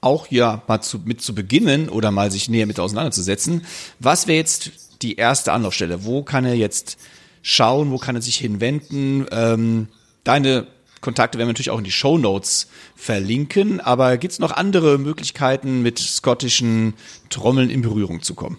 [0.00, 3.64] auch ja mal zu, mit zu beginnen oder mal sich näher mit auseinanderzusetzen,
[3.98, 4.72] was wäre jetzt
[5.02, 6.04] die erste Anlaufstelle?
[6.04, 6.98] Wo kann er jetzt
[7.42, 7.90] schauen?
[7.90, 9.26] Wo kann er sich hinwenden?
[9.30, 9.88] Ähm,
[10.24, 10.66] deine
[11.00, 13.80] Kontakte werden wir natürlich auch in die Show Notes verlinken.
[13.80, 16.94] Aber gibt es noch andere Möglichkeiten, mit skottischen
[17.30, 18.58] Trommeln in Berührung zu kommen?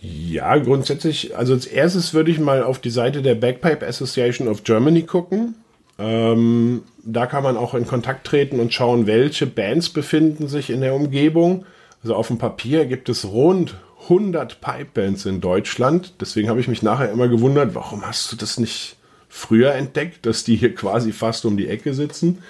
[0.00, 4.64] Ja, grundsätzlich, also als erstes würde ich mal auf die Seite der Bagpipe Association of
[4.64, 5.54] Germany gucken.
[5.98, 10.80] Ähm, da kann man auch in Kontakt treten und schauen, welche Bands befinden sich in
[10.80, 11.66] der Umgebung.
[12.02, 16.14] Also auf dem Papier gibt es rund 100 Pipebands in Deutschland.
[16.20, 18.96] Deswegen habe ich mich nachher immer gewundert, warum hast du das nicht
[19.28, 22.42] früher entdeckt, dass die hier quasi fast um die Ecke sitzen.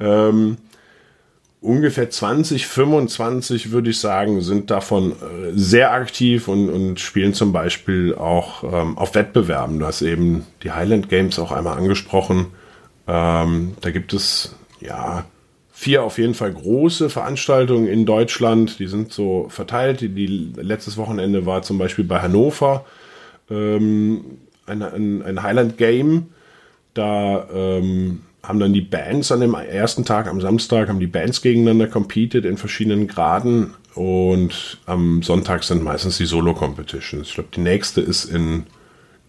[0.00, 0.56] Ähm,
[1.60, 7.52] ungefähr 20, 25 würde ich sagen, sind davon äh, sehr aktiv und, und spielen zum
[7.52, 9.78] Beispiel auch ähm, auf Wettbewerben.
[9.78, 12.46] Du hast eben die Highland Games auch einmal angesprochen.
[13.06, 15.24] Ähm, da gibt es ja
[15.78, 18.80] vier auf jeden Fall große Veranstaltungen in Deutschland.
[18.80, 20.00] Die sind so verteilt.
[20.00, 20.26] Die, die
[20.56, 22.84] letztes Wochenende war zum Beispiel bei Hannover
[23.48, 24.24] ähm,
[24.66, 26.30] ein, ein, ein, Highland Game.
[26.94, 31.42] Da ähm, haben dann die Bands an dem ersten Tag, am Samstag, haben die Bands
[31.42, 33.74] gegeneinander competed in verschiedenen Graden.
[33.94, 37.28] Und am Sonntag sind meistens die Solo-Competitions.
[37.28, 38.64] Ich glaube, die nächste ist in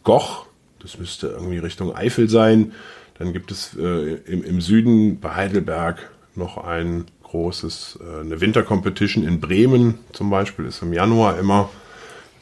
[0.03, 0.47] Goch.
[0.81, 2.71] Das müsste irgendwie Richtung Eifel sein.
[3.19, 6.09] Dann gibt es äh, im, im Süden bei Heidelberg
[6.39, 11.69] noch ein großes, äh, eine Wintercompetition in Bremen zum Beispiel, ist im Januar immer,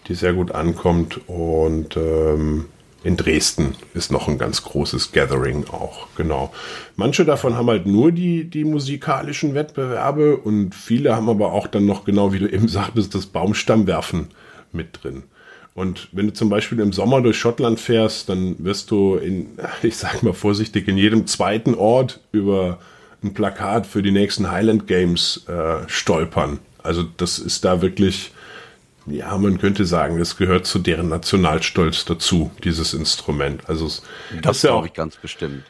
[0.08, 1.20] die sehr gut ankommt.
[1.28, 2.66] Und ähm,
[3.04, 6.52] in Dresden ist noch ein ganz großes Gathering auch, genau.
[6.96, 11.86] Manche davon haben halt nur die, die musikalischen Wettbewerbe und viele haben aber auch dann
[11.86, 14.30] noch, genau wie du eben sagtest, das Baumstammwerfen
[14.72, 15.24] mit drin.
[15.76, 19.50] Und wenn du zum Beispiel im Sommer durch Schottland fährst, dann wirst du in,
[19.84, 22.80] ich sag mal vorsichtig, in jedem zweiten Ort über
[23.28, 26.60] ein Plakat für die nächsten Highland Games äh, stolpern.
[26.84, 28.32] Also das ist da wirklich,
[29.06, 33.68] ja, man könnte sagen, das gehört zu deren Nationalstolz dazu, dieses Instrument.
[33.70, 34.02] Also das,
[34.42, 35.64] das glaube ja ich ganz bestimmt.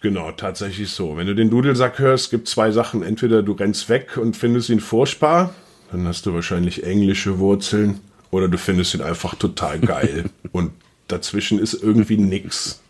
[0.00, 1.16] Genau, tatsächlich so.
[1.16, 3.02] Wenn du den Dudelsack hörst, gibt zwei Sachen.
[3.02, 5.52] Entweder du rennst weg und findest ihn furchtbar,
[5.92, 8.00] dann hast du wahrscheinlich englische Wurzeln,
[8.30, 10.30] oder du findest ihn einfach total geil.
[10.52, 10.72] und
[11.08, 12.80] dazwischen ist irgendwie nix.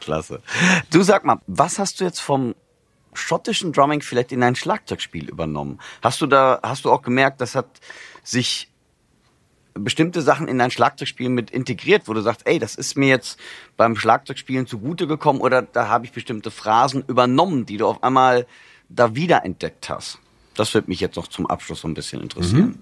[0.00, 0.42] Klasse.
[0.90, 2.54] Du sag mal, was hast du jetzt vom
[3.14, 5.80] schottischen Drumming vielleicht in ein Schlagzeugspiel übernommen?
[6.02, 7.68] Hast du da, hast du auch gemerkt, das hat
[8.22, 8.68] sich
[9.74, 13.38] bestimmte Sachen in dein Schlagzeugspiel mit integriert, wo du sagst, ey, das ist mir jetzt
[13.76, 18.46] beim Schlagzeugspielen zugute gekommen oder da habe ich bestimmte Phrasen übernommen, die du auf einmal
[18.88, 20.18] da wiederentdeckt hast.
[20.54, 22.60] Das wird mich jetzt noch zum Abschluss so ein bisschen interessieren.
[22.60, 22.78] Mhm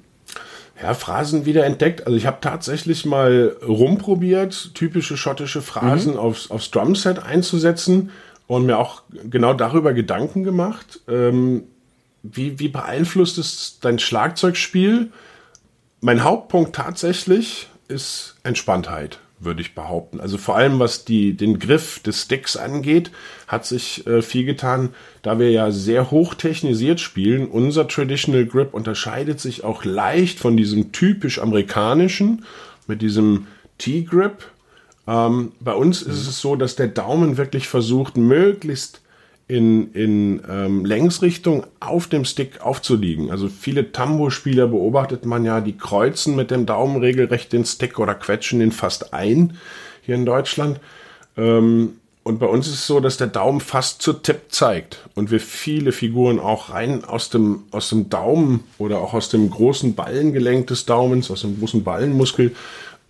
[0.82, 2.06] ja, Phrasen wieder entdeckt.
[2.06, 6.18] Also ich habe tatsächlich mal rumprobiert, typische schottische Phrasen mhm.
[6.18, 8.10] aufs, aufs Drumset einzusetzen
[8.50, 11.02] und mir auch genau darüber Gedanken gemacht.
[11.06, 11.62] Ähm,
[12.24, 15.12] wie, wie beeinflusst es dein Schlagzeugspiel?
[16.00, 20.20] Mein Hauptpunkt tatsächlich ist Entspanntheit würde ich behaupten.
[20.20, 23.12] Also vor allem was die, den Griff des Sticks angeht,
[23.46, 27.46] hat sich äh, viel getan, da wir ja sehr hoch technisiert spielen.
[27.46, 32.44] Unser Traditional Grip unterscheidet sich auch leicht von diesem typisch amerikanischen
[32.88, 33.46] mit diesem
[33.78, 34.50] T-Grip.
[35.10, 39.00] Ähm, bei uns ist es so, dass der Daumen wirklich versucht, möglichst
[39.48, 43.32] in, in ähm, Längsrichtung auf dem Stick aufzuliegen.
[43.32, 48.14] Also viele Tambo-Spieler beobachtet man ja, die kreuzen mit dem Daumen regelrecht den Stick oder
[48.14, 49.54] quetschen den fast ein
[50.02, 50.78] hier in Deutschland.
[51.36, 55.32] Ähm, und bei uns ist es so, dass der Daumen fast zur Tipp zeigt und
[55.32, 59.96] wir viele Figuren auch rein aus dem, aus dem Daumen oder auch aus dem großen
[59.96, 62.54] Ballengelenk des Daumens, aus dem großen Ballenmuskel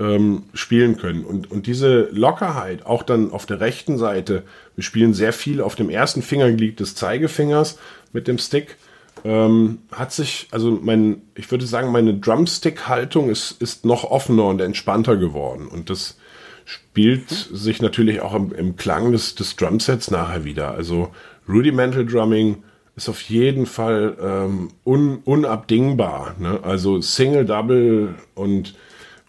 [0.00, 1.24] ähm, spielen können.
[1.24, 4.42] Und, und diese Lockerheit, auch dann auf der rechten Seite,
[4.74, 7.78] wir spielen sehr viel auf dem ersten Fingerglied des Zeigefingers
[8.12, 8.76] mit dem Stick,
[9.22, 14.60] ähm, hat sich, also mein, ich würde sagen, meine Drumstick-Haltung ist, ist noch offener und
[14.62, 15.68] entspannter geworden.
[15.68, 16.16] Und das
[16.64, 20.70] spielt sich natürlich auch im, im Klang des, des Drumsets nachher wieder.
[20.70, 21.10] Also
[21.46, 22.62] Rudimental Drumming
[22.96, 26.36] ist auf jeden Fall ähm, un, unabdingbar.
[26.38, 26.60] Ne?
[26.62, 28.74] Also Single, Double und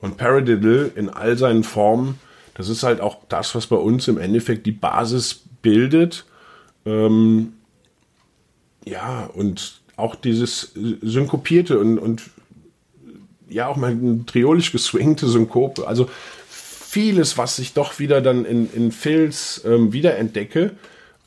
[0.01, 2.19] und Paradiddle in all seinen Formen,
[2.55, 6.25] das ist halt auch das, was bei uns im Endeffekt die Basis bildet.
[6.85, 7.53] Ähm,
[8.85, 12.23] ja, und auch dieses synkopierte und, und
[13.47, 15.87] ja, auch mal ein triolisch geswingte Synkope.
[15.87, 16.09] Also
[16.49, 20.71] vieles, was ich doch wieder dann in, in Filz ähm, wiederentdecke,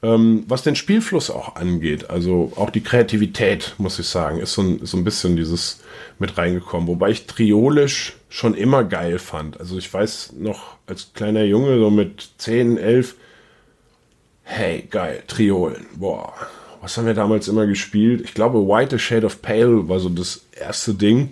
[0.04, 2.10] ähm, was den Spielfluss auch angeht.
[2.10, 5.80] Also auch die Kreativität, muss ich sagen, ist so ein, ist so ein bisschen dieses
[6.18, 6.86] mit reingekommen.
[6.88, 9.58] Wobei ich triolisch schon immer geil fand.
[9.58, 13.14] Also ich weiß noch als kleiner Junge, so mit 10, 11,
[14.42, 16.34] hey, geil, Triolen, boah.
[16.82, 18.20] Was haben wir damals immer gespielt?
[18.24, 21.30] Ich glaube, White a Shade of Pale war so das erste Ding.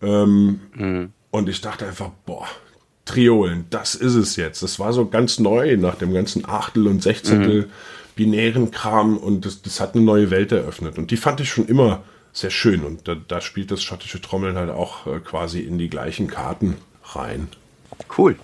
[0.00, 1.12] Ähm, mhm.
[1.30, 2.48] Und ich dachte einfach, boah,
[3.04, 4.62] Triolen, das ist es jetzt.
[4.62, 7.70] Das war so ganz neu nach dem ganzen Achtel und Sechzehntel mhm.
[8.14, 10.98] binären Kram und das, das hat eine neue Welt eröffnet.
[10.98, 12.84] Und die fand ich schon immer sehr schön.
[12.84, 16.76] Und da, da spielt das schottische Trommeln halt auch äh, quasi in die gleichen Karten
[17.04, 17.48] rein.
[18.16, 18.36] Cool.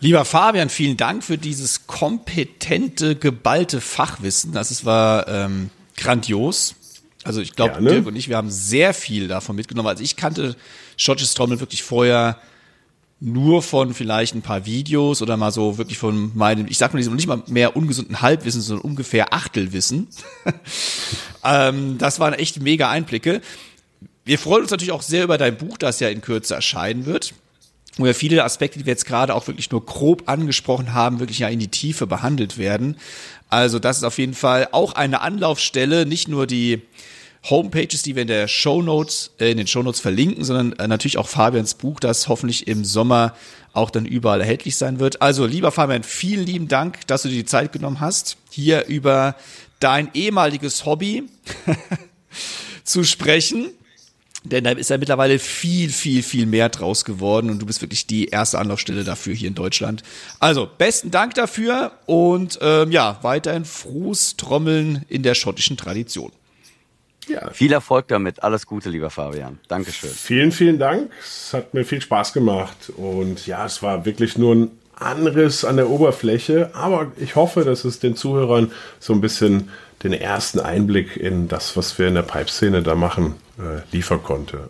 [0.00, 4.52] Lieber Fabian, vielen Dank für dieses kompetente, geballte Fachwissen.
[4.52, 6.74] Das war ähm, grandios.
[7.22, 9.88] Also ich glaube, Dirk und ich, wir haben sehr viel davon mitgenommen.
[9.88, 10.56] Also ich kannte
[10.96, 12.40] schottisches Trommeln wirklich vorher
[13.20, 17.00] nur von vielleicht ein paar Videos oder mal so wirklich von meinem, ich sag mal
[17.00, 20.08] nicht mal mehr ungesunden Halbwissen, sondern ungefähr Achtelwissen.
[21.44, 23.42] ähm, das waren echt mega Einblicke.
[24.24, 27.34] Wir freuen uns natürlich auch sehr über dein Buch, das ja in Kürze erscheinen wird
[27.96, 31.40] wo ja viele Aspekte, die wir jetzt gerade auch wirklich nur grob angesprochen haben, wirklich
[31.40, 32.96] ja in die Tiefe behandelt werden.
[33.48, 36.82] Also das ist auf jeden Fall auch eine Anlaufstelle, nicht nur die
[37.48, 40.86] Homepages, die wir in der Show Notes, äh, in den Show Notes verlinken, sondern äh,
[40.86, 43.34] natürlich auch Fabians Buch, das hoffentlich im Sommer
[43.72, 45.22] auch dann überall erhältlich sein wird.
[45.22, 49.36] Also, lieber Fabian, vielen lieben Dank, dass du dir die Zeit genommen hast, hier über
[49.78, 51.24] dein ehemaliges Hobby
[52.84, 53.70] zu sprechen.
[54.42, 58.06] Denn da ist ja mittlerweile viel, viel, viel mehr draus geworden und du bist wirklich
[58.06, 60.02] die erste Anlaufstelle dafür hier in Deutschland.
[60.38, 66.32] Also, besten Dank dafür und ähm, ja, weiterhin frohes Trommeln in der schottischen Tradition.
[67.28, 67.50] Ja.
[67.50, 68.42] Viel Erfolg damit.
[68.42, 69.58] Alles Gute, lieber Fabian.
[69.68, 70.10] Dankeschön.
[70.10, 71.10] Vielen, vielen Dank.
[71.20, 72.92] Es hat mir viel Spaß gemacht.
[72.96, 76.70] Und ja, es war wirklich nur ein Anriss an der Oberfläche.
[76.74, 79.70] Aber ich hoffe, dass es den Zuhörern so ein bisschen
[80.02, 84.68] den ersten Einblick in das, was wir in der Pipe-Szene da machen, äh, liefern konnte.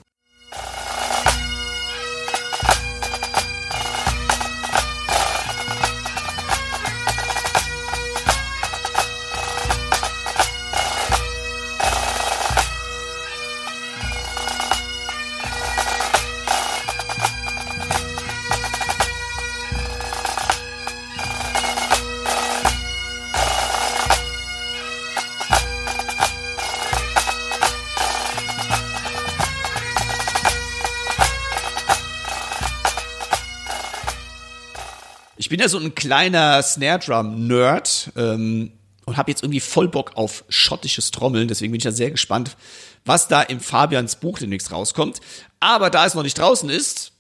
[35.61, 38.73] Bin ja so ein kleiner Snare Drum Nerd ähm,
[39.05, 41.49] und habe jetzt irgendwie voll Bock auf schottisches Trommeln.
[41.49, 42.57] Deswegen bin ich ja sehr gespannt,
[43.05, 45.21] was da im Fabians Buch demnächst rauskommt.
[45.59, 47.13] Aber da es noch nicht draußen ist,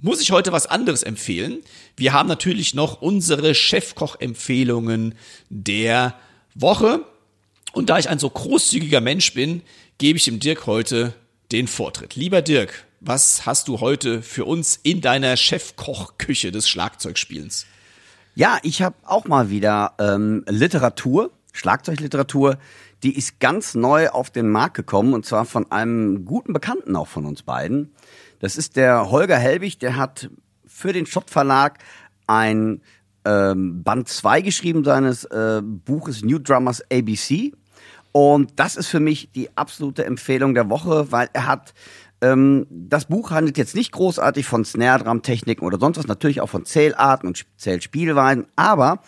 [0.00, 1.62] muss ich heute was anderes empfehlen.
[1.96, 5.14] Wir haben natürlich noch unsere Chefkoch-Empfehlungen
[5.48, 6.14] der
[6.54, 7.06] Woche.
[7.72, 9.62] Und da ich ein so großzügiger Mensch bin,
[9.96, 11.14] gebe ich dem Dirk heute
[11.52, 12.16] den Vortritt.
[12.16, 17.64] Lieber Dirk, was hast du heute für uns in deiner Chefkochküche des Schlagzeugspielens?
[18.38, 22.56] Ja, ich habe auch mal wieder ähm, Literatur, Schlagzeugliteratur,
[23.02, 27.08] die ist ganz neu auf den Markt gekommen und zwar von einem guten Bekannten auch
[27.08, 27.92] von uns beiden.
[28.38, 30.30] Das ist der Holger Helbig, der hat
[30.64, 31.80] für den Schott Verlag
[32.28, 32.80] ein
[33.24, 37.54] ähm, Band 2 geschrieben seines äh, Buches New Drummers ABC.
[38.12, 41.74] Und das ist für mich die absolute Empfehlung der Woche, weil er hat
[42.20, 46.64] ähm, das Buch handelt jetzt nicht großartig von Snare-Drum-Techniken oder sonst was, natürlich auch von
[46.64, 49.00] Zählarten und Zählspielweisen, aber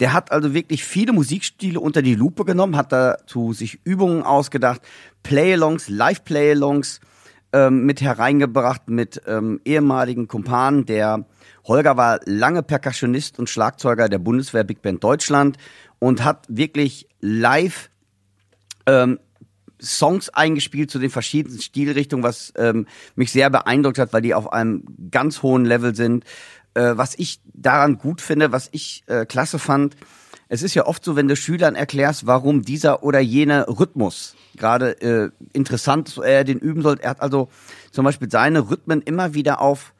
[0.00, 4.82] der hat also wirklich viele Musikstile unter die Lupe genommen, hat dazu sich Übungen ausgedacht,
[5.22, 7.00] Play-Alongs, Live-Play-Alongs
[7.52, 10.86] ähm, mit hereingebracht mit ähm, ehemaligen Kumpanen.
[10.86, 11.24] Der
[11.64, 15.56] Holger war lange Percussionist und Schlagzeuger der Bundeswehr Big Band Deutschland
[16.00, 17.90] und hat wirklich live
[18.86, 19.20] ähm,
[19.84, 24.52] Songs eingespielt zu den verschiedenen Stilrichtungen, was ähm, mich sehr beeindruckt hat, weil die auf
[24.52, 26.24] einem ganz hohen Level sind.
[26.74, 29.96] Äh, was ich daran gut finde, was ich äh, klasse fand,
[30.48, 35.00] es ist ja oft so, wenn du Schülern erklärst, warum dieser oder jene Rhythmus gerade
[35.00, 36.98] äh, interessant ist, er den üben soll.
[37.00, 37.48] Er hat also
[37.90, 39.94] zum Beispiel seine Rhythmen immer wieder auf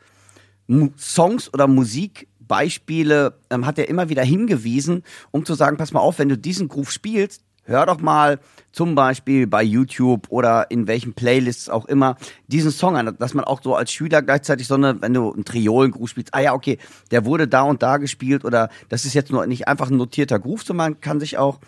[0.67, 6.01] Mu Songs oder Musikbeispiele ähm, hat er immer wieder hingewiesen, um zu sagen, pass mal
[6.01, 8.39] auf, wenn du diesen Groove spielst, hör doch mal
[8.73, 12.17] zum Beispiel bei YouTube oder in welchen Playlists auch immer
[12.49, 15.45] diesen Song an, dass man auch so als Schüler gleichzeitig so eine, wenn du einen
[15.45, 16.79] Triolengruß spielst, ah ja, okay,
[17.11, 20.39] der wurde da und da gespielt oder das ist jetzt nur nicht einfach ein notierter
[20.39, 21.61] Groove, sondern man kann sich auch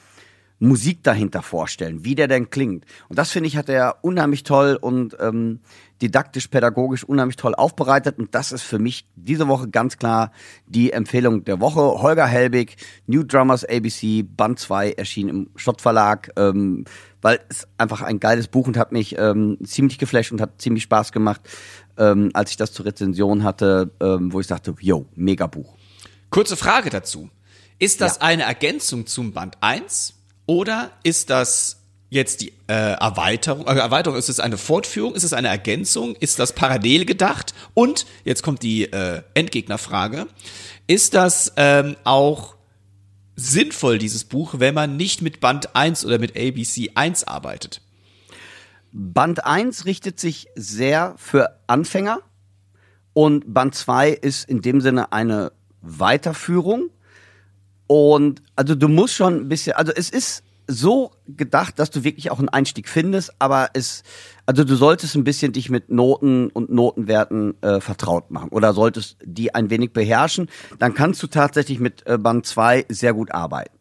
[0.59, 2.85] Musik dahinter vorstellen, wie der denn klingt.
[3.09, 5.61] Und das finde ich hat er unheimlich toll und ähm,
[6.03, 8.19] didaktisch, pädagogisch unheimlich toll aufbereitet.
[8.19, 10.33] Und das ist für mich diese Woche ganz klar
[10.67, 11.81] die Empfehlung der Woche.
[11.81, 12.77] Holger Helbig,
[13.07, 16.85] New Drummers ABC, Band 2, erschien im Schott Verlag, ähm,
[17.23, 20.83] weil es einfach ein geiles Buch und hat mich ähm, ziemlich geflasht und hat ziemlich
[20.85, 21.41] Spaß gemacht,
[21.97, 25.75] ähm, als ich das zur Rezension hatte, ähm, wo ich sagte, yo, mega Buch.
[26.31, 27.31] Kurze Frage dazu.
[27.79, 28.23] Ist das ja.
[28.23, 30.15] eine Ergänzung zum Band 1
[30.47, 35.33] oder ist das jetzt die äh, Erweiterung, äh, Erweiterung, ist es eine Fortführung, ist es
[35.33, 37.55] eine Ergänzung, ist das parallel gedacht?
[37.75, 40.27] Und jetzt kommt die äh, Endgegnerfrage,
[40.87, 42.55] ist das ähm, auch
[43.35, 47.83] sinnvoll, dieses Buch, wenn man nicht mit Band 1 oder mit ABC 1 arbeitet?
[48.93, 52.21] Band 1 richtet sich sehr für Anfänger
[53.13, 55.53] und Band 2 ist in dem Sinne eine
[55.83, 56.91] Weiterführung.
[57.87, 62.31] Und also du musst schon ein bisschen, also es ist so gedacht, dass du wirklich
[62.31, 64.03] auch einen Einstieg findest, aber es,
[64.47, 69.19] also du solltest ein bisschen dich mit Noten und Notenwerten äh, vertraut machen oder solltest
[69.25, 70.49] die ein wenig beherrschen,
[70.79, 73.77] dann kannst du tatsächlich mit äh, Band 2 sehr gut arbeiten.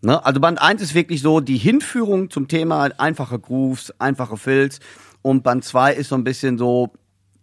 [0.00, 0.24] Ne?
[0.24, 4.80] Also Band 1 ist wirklich so die Hinführung zum Thema einfache Grooves, einfache Fills
[5.22, 6.92] und Band 2 ist so ein bisschen so,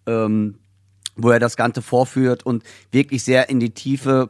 [0.07, 0.59] ähm,
[1.15, 4.29] wo er das Ganze vorführt und wirklich sehr in die Tiefe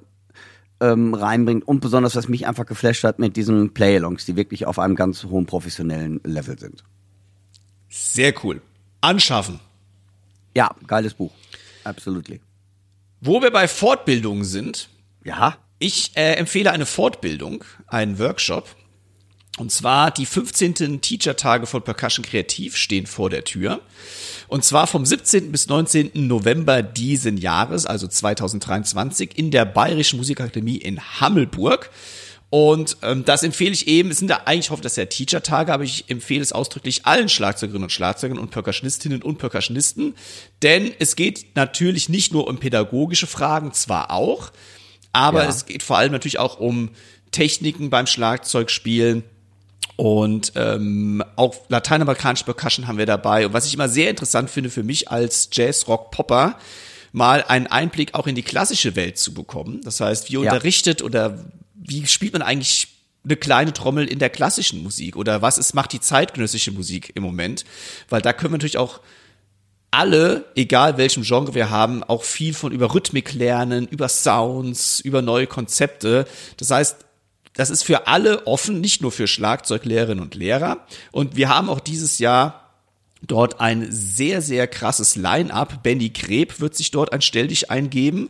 [0.81, 4.79] ähm, reinbringt und besonders, was mich einfach geflasht hat mit diesen Play-Alongs, die wirklich auf
[4.79, 6.83] einem ganz hohen professionellen Level sind.
[7.89, 8.61] Sehr cool.
[9.01, 9.59] Anschaffen.
[10.55, 11.31] Ja, geiles Buch.
[11.83, 12.41] Absolutely.
[13.21, 14.89] Wo wir bei Fortbildungen sind.
[15.23, 15.57] Ja.
[15.79, 18.75] Ich äh, empfehle eine Fortbildung, einen Workshop.
[19.57, 20.99] Und zwar die 15.
[20.99, 23.79] Teacher-Tage von Percussion Kreativ stehen vor der Tür.
[24.49, 25.51] Und zwar vom 17.
[25.51, 26.11] bis 19.
[26.13, 31.89] November diesen Jahres, also 2023, in der Bayerischen Musikakademie in Hammelburg.
[32.49, 35.73] Und ähm, das empfehle ich eben, es sind da eigentlich, ich hoffe, das ja Teacher-Tage,
[35.73, 40.15] aber ich empfehle es ausdrücklich allen Schlagzeugerinnen und Schlagzeugern und Percussionistinnen und Percussionisten,
[40.61, 44.51] denn es geht natürlich nicht nur um pädagogische Fragen, zwar auch,
[45.11, 45.49] aber ja.
[45.49, 46.91] es geht vor allem natürlich auch um
[47.31, 49.23] Techniken beim Schlagzeugspielen,
[49.95, 53.45] und ähm, auch lateinamerikanische Percussion haben wir dabei.
[53.45, 56.57] Und was ich immer sehr interessant finde für mich als Jazz-Rock-Popper,
[57.11, 59.79] mal einen Einblick auch in die klassische Welt zu bekommen.
[59.85, 60.39] Das heißt, wie ja.
[60.41, 62.89] unterrichtet oder wie spielt man eigentlich
[63.23, 67.23] eine kleine Trommel in der klassischen Musik oder was ist, macht die zeitgenössische Musik im
[67.23, 67.63] Moment?
[68.09, 68.99] Weil da können wir natürlich auch
[69.91, 75.21] alle, egal welchem Genre wir haben, auch viel von über Rhythmik lernen, über Sounds, über
[75.21, 76.27] neue Konzepte.
[76.57, 77.04] Das heißt,
[77.55, 80.85] das ist für alle offen, nicht nur für Schlagzeuglehrerinnen und Lehrer.
[81.11, 82.65] Und wir haben auch dieses Jahr
[83.21, 85.81] dort ein sehr, sehr krasses Line-up.
[85.81, 88.29] Benny Kreb wird sich dort ein Stell dich eingeben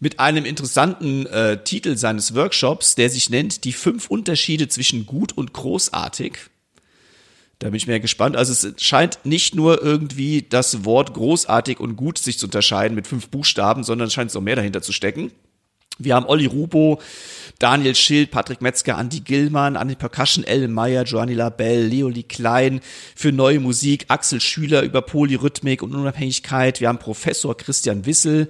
[0.00, 5.32] mit einem interessanten äh, Titel seines Workshops, der sich nennt Die fünf Unterschiede zwischen gut
[5.32, 6.38] und großartig.
[7.60, 8.36] Da bin ich mir gespannt.
[8.36, 13.06] Also es scheint nicht nur irgendwie das Wort großartig und gut sich zu unterscheiden mit
[13.06, 15.30] fünf Buchstaben, sondern es scheint noch mehr dahinter zu stecken.
[15.98, 17.00] Wir haben Olli Rubo,
[17.60, 22.80] Daniel Schild, Patrick Metzger, Andy Gillmann, Andy Percussion, Ellen Meyer, Joanny Labelle, Leolie Klein
[23.14, 26.80] für neue Musik, Axel Schüler über Polyrhythmik und Unabhängigkeit.
[26.80, 28.48] Wir haben Professor Christian Wissel,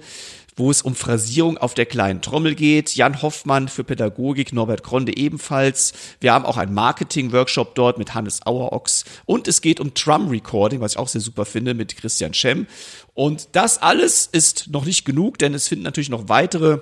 [0.55, 2.95] wo es um Phrasierung auf der kleinen Trommel geht.
[2.95, 5.93] Jan Hoffmann für Pädagogik, Norbert Kronde ebenfalls.
[6.21, 9.05] Wir haben auch einen Marketing-Workshop dort mit Hannes Auerochs.
[9.25, 12.65] Und es geht um Drum Recording, was ich auch sehr super finde, mit Christian Schemm.
[13.13, 16.79] Und das alles ist noch nicht genug, denn es finden natürlich noch weitere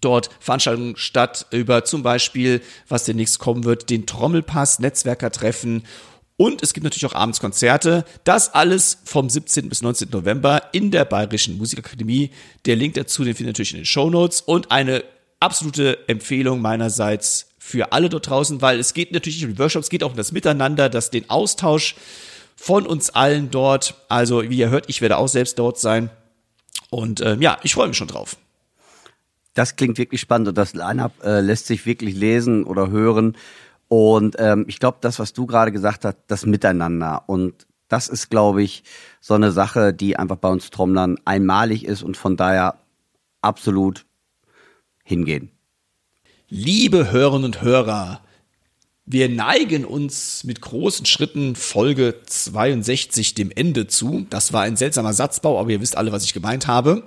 [0.00, 5.84] dort Veranstaltungen statt über zum Beispiel, was demnächst kommen wird, den Trommelpass, Netzwerkertreffen
[6.36, 8.04] und es gibt natürlich auch abends Konzerte.
[8.24, 9.68] Das alles vom 17.
[9.68, 10.08] bis 19.
[10.10, 12.30] November in der Bayerischen Musikakademie.
[12.64, 15.04] Der Link dazu, den findet ihr natürlich in den Show Notes und eine
[15.40, 19.86] absolute Empfehlung meinerseits für alle dort draußen, weil es geht natürlich nicht um die Workshops,
[19.86, 21.94] es geht auch um das Miteinander, das den Austausch
[22.56, 23.94] von uns allen dort.
[24.08, 26.10] Also wie ihr hört, ich werde auch selbst dort sein.
[26.90, 28.36] Und äh, ja, ich freue mich schon drauf.
[29.54, 33.36] Das klingt wirklich spannend und das Line-Up äh, lässt sich wirklich lesen oder hören.
[33.88, 37.24] Und ähm, ich glaube, das, was du gerade gesagt hast, das Miteinander.
[37.26, 38.84] Und das ist, glaube ich,
[39.20, 42.78] so eine Sache, die einfach bei uns Trommlern einmalig ist und von daher
[43.42, 44.06] absolut
[45.04, 45.50] hingehen.
[46.48, 48.22] Liebe Hörerinnen und Hörer,
[49.04, 54.26] wir neigen uns mit großen Schritten Folge 62 dem Ende zu.
[54.30, 57.02] Das war ein seltsamer Satzbau, aber ihr wisst alle, was ich gemeint habe.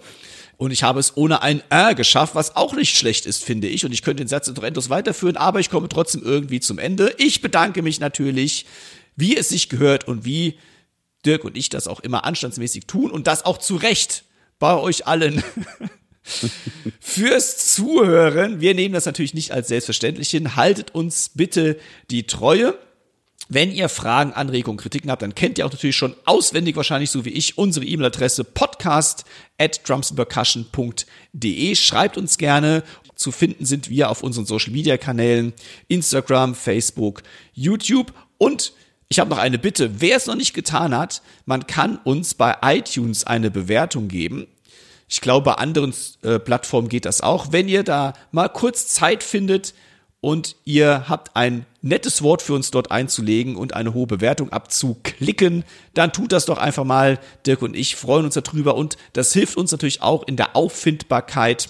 [0.58, 3.86] Und ich habe es ohne ein R geschafft, was auch nicht schlecht ist, finde ich.
[3.86, 7.14] Und ich könnte den Satz noch endlos weiterführen, aber ich komme trotzdem irgendwie zum Ende.
[7.18, 8.66] Ich bedanke mich natürlich,
[9.16, 10.58] wie es sich gehört und wie
[11.26, 14.24] Dirk und ich das auch immer anstandsmäßig tun und das auch zu Recht
[14.60, 15.44] bei euch allen.
[17.00, 18.60] fürs Zuhören.
[18.60, 20.56] Wir nehmen das natürlich nicht als selbstverständlich hin.
[20.56, 21.78] Haltet uns bitte
[22.10, 22.78] die Treue.
[23.48, 27.26] Wenn ihr Fragen, Anregungen, Kritiken habt, dann kennt ihr auch natürlich schon auswendig wahrscheinlich so
[27.26, 29.24] wie ich unsere E-Mail-Adresse podcast
[29.60, 29.82] at.
[31.76, 32.84] Schreibt uns gerne.
[33.16, 35.54] Zu finden sind wir auf unseren Social Media Kanälen
[35.88, 37.24] Instagram, Facebook,
[37.54, 38.74] YouTube und
[39.08, 40.02] ich habe noch eine Bitte.
[40.02, 44.48] Wer es noch nicht getan hat, man kann uns bei iTunes eine Bewertung geben.
[45.08, 45.94] Ich glaube, bei anderen
[46.24, 47.52] äh, Plattformen geht das auch.
[47.52, 49.76] Wenn ihr da mal kurz Zeit findet,
[50.26, 55.64] und ihr habt ein nettes Wort für uns dort einzulegen und eine hohe Bewertung abzuklicken,
[55.94, 57.20] dann tut das doch einfach mal.
[57.46, 61.70] Dirk und ich freuen uns darüber und das hilft uns natürlich auch in der Auffindbarkeit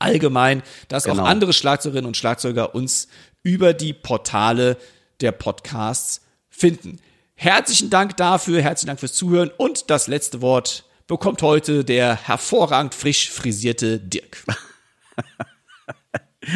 [0.00, 1.22] allgemein, dass genau.
[1.22, 3.06] auch andere Schlagzeugerinnen und Schlagzeuger uns
[3.44, 4.76] über die Portale
[5.20, 6.98] der Podcasts finden.
[7.36, 12.96] Herzlichen Dank dafür, herzlichen Dank fürs Zuhören und das letzte Wort bekommt heute der hervorragend
[12.96, 14.42] frisch frisierte Dirk.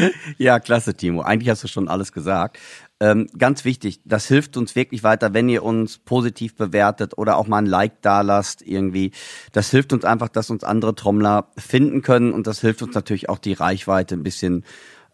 [0.38, 1.22] ja, klasse, Timo.
[1.22, 2.58] Eigentlich hast du schon alles gesagt.
[3.00, 7.48] Ähm, ganz wichtig, das hilft uns wirklich weiter, wenn ihr uns positiv bewertet oder auch
[7.48, 9.10] mal ein Like da lasst irgendwie.
[9.52, 13.28] Das hilft uns einfach, dass uns andere Trommler finden können und das hilft uns natürlich
[13.28, 14.64] auch die Reichweite ein bisschen,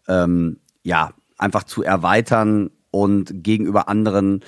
[0.07, 4.41] ähm, ja, einfach zu erweitern und gegenüber anderen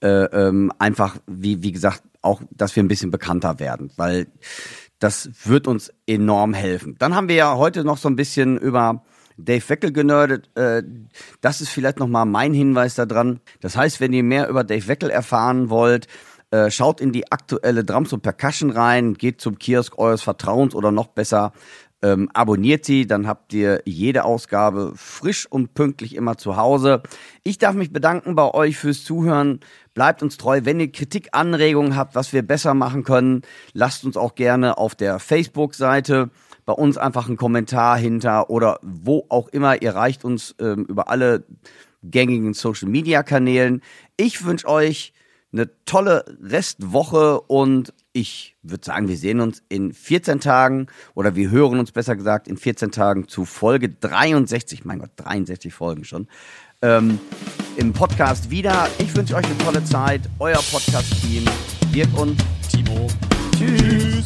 [0.00, 4.26] äh, ähm, einfach, wie, wie gesagt, auch, dass wir ein bisschen bekannter werden, weil
[4.98, 6.96] das wird uns enorm helfen.
[6.98, 9.04] Dann haben wir ja heute noch so ein bisschen über
[9.36, 10.50] Dave Weckel genördet.
[10.56, 10.82] Äh,
[11.40, 13.40] das ist vielleicht nochmal mein Hinweis daran.
[13.60, 16.06] Das heißt, wenn ihr mehr über Dave Weckel erfahren wollt,
[16.50, 20.92] äh, schaut in die aktuelle Drums und Percussion rein, geht zum Kiosk eures Vertrauens oder
[20.92, 21.52] noch besser
[22.02, 27.02] Ähm, abonniert sie, dann habt ihr jede Ausgabe frisch und pünktlich immer zu Hause.
[27.42, 29.60] Ich darf mich bedanken bei euch fürs Zuhören.
[29.94, 30.60] Bleibt uns treu.
[30.64, 33.40] Wenn ihr Kritik, Anregungen habt, was wir besser machen können,
[33.72, 36.28] lasst uns auch gerne auf der Facebook-Seite
[36.66, 39.80] bei uns einfach einen Kommentar hinter oder wo auch immer.
[39.80, 41.44] Ihr reicht uns ähm, über alle
[42.02, 43.82] gängigen Social-Media-Kanälen.
[44.16, 45.14] Ich wünsche euch
[45.52, 51.50] eine tolle Restwoche und ich würde sagen, wir sehen uns in 14 Tagen oder wir
[51.50, 56.26] hören uns besser gesagt in 14 Tagen zu Folge 63, mein Gott, 63 Folgen schon,
[56.82, 57.18] ähm,
[57.76, 58.88] im Podcast wieder.
[58.98, 60.22] Ich wünsche euch eine tolle Zeit.
[60.40, 61.44] Euer Podcast-Team,
[61.94, 62.36] Dirk und
[62.70, 63.06] Timo.
[63.56, 64.25] Tschüss.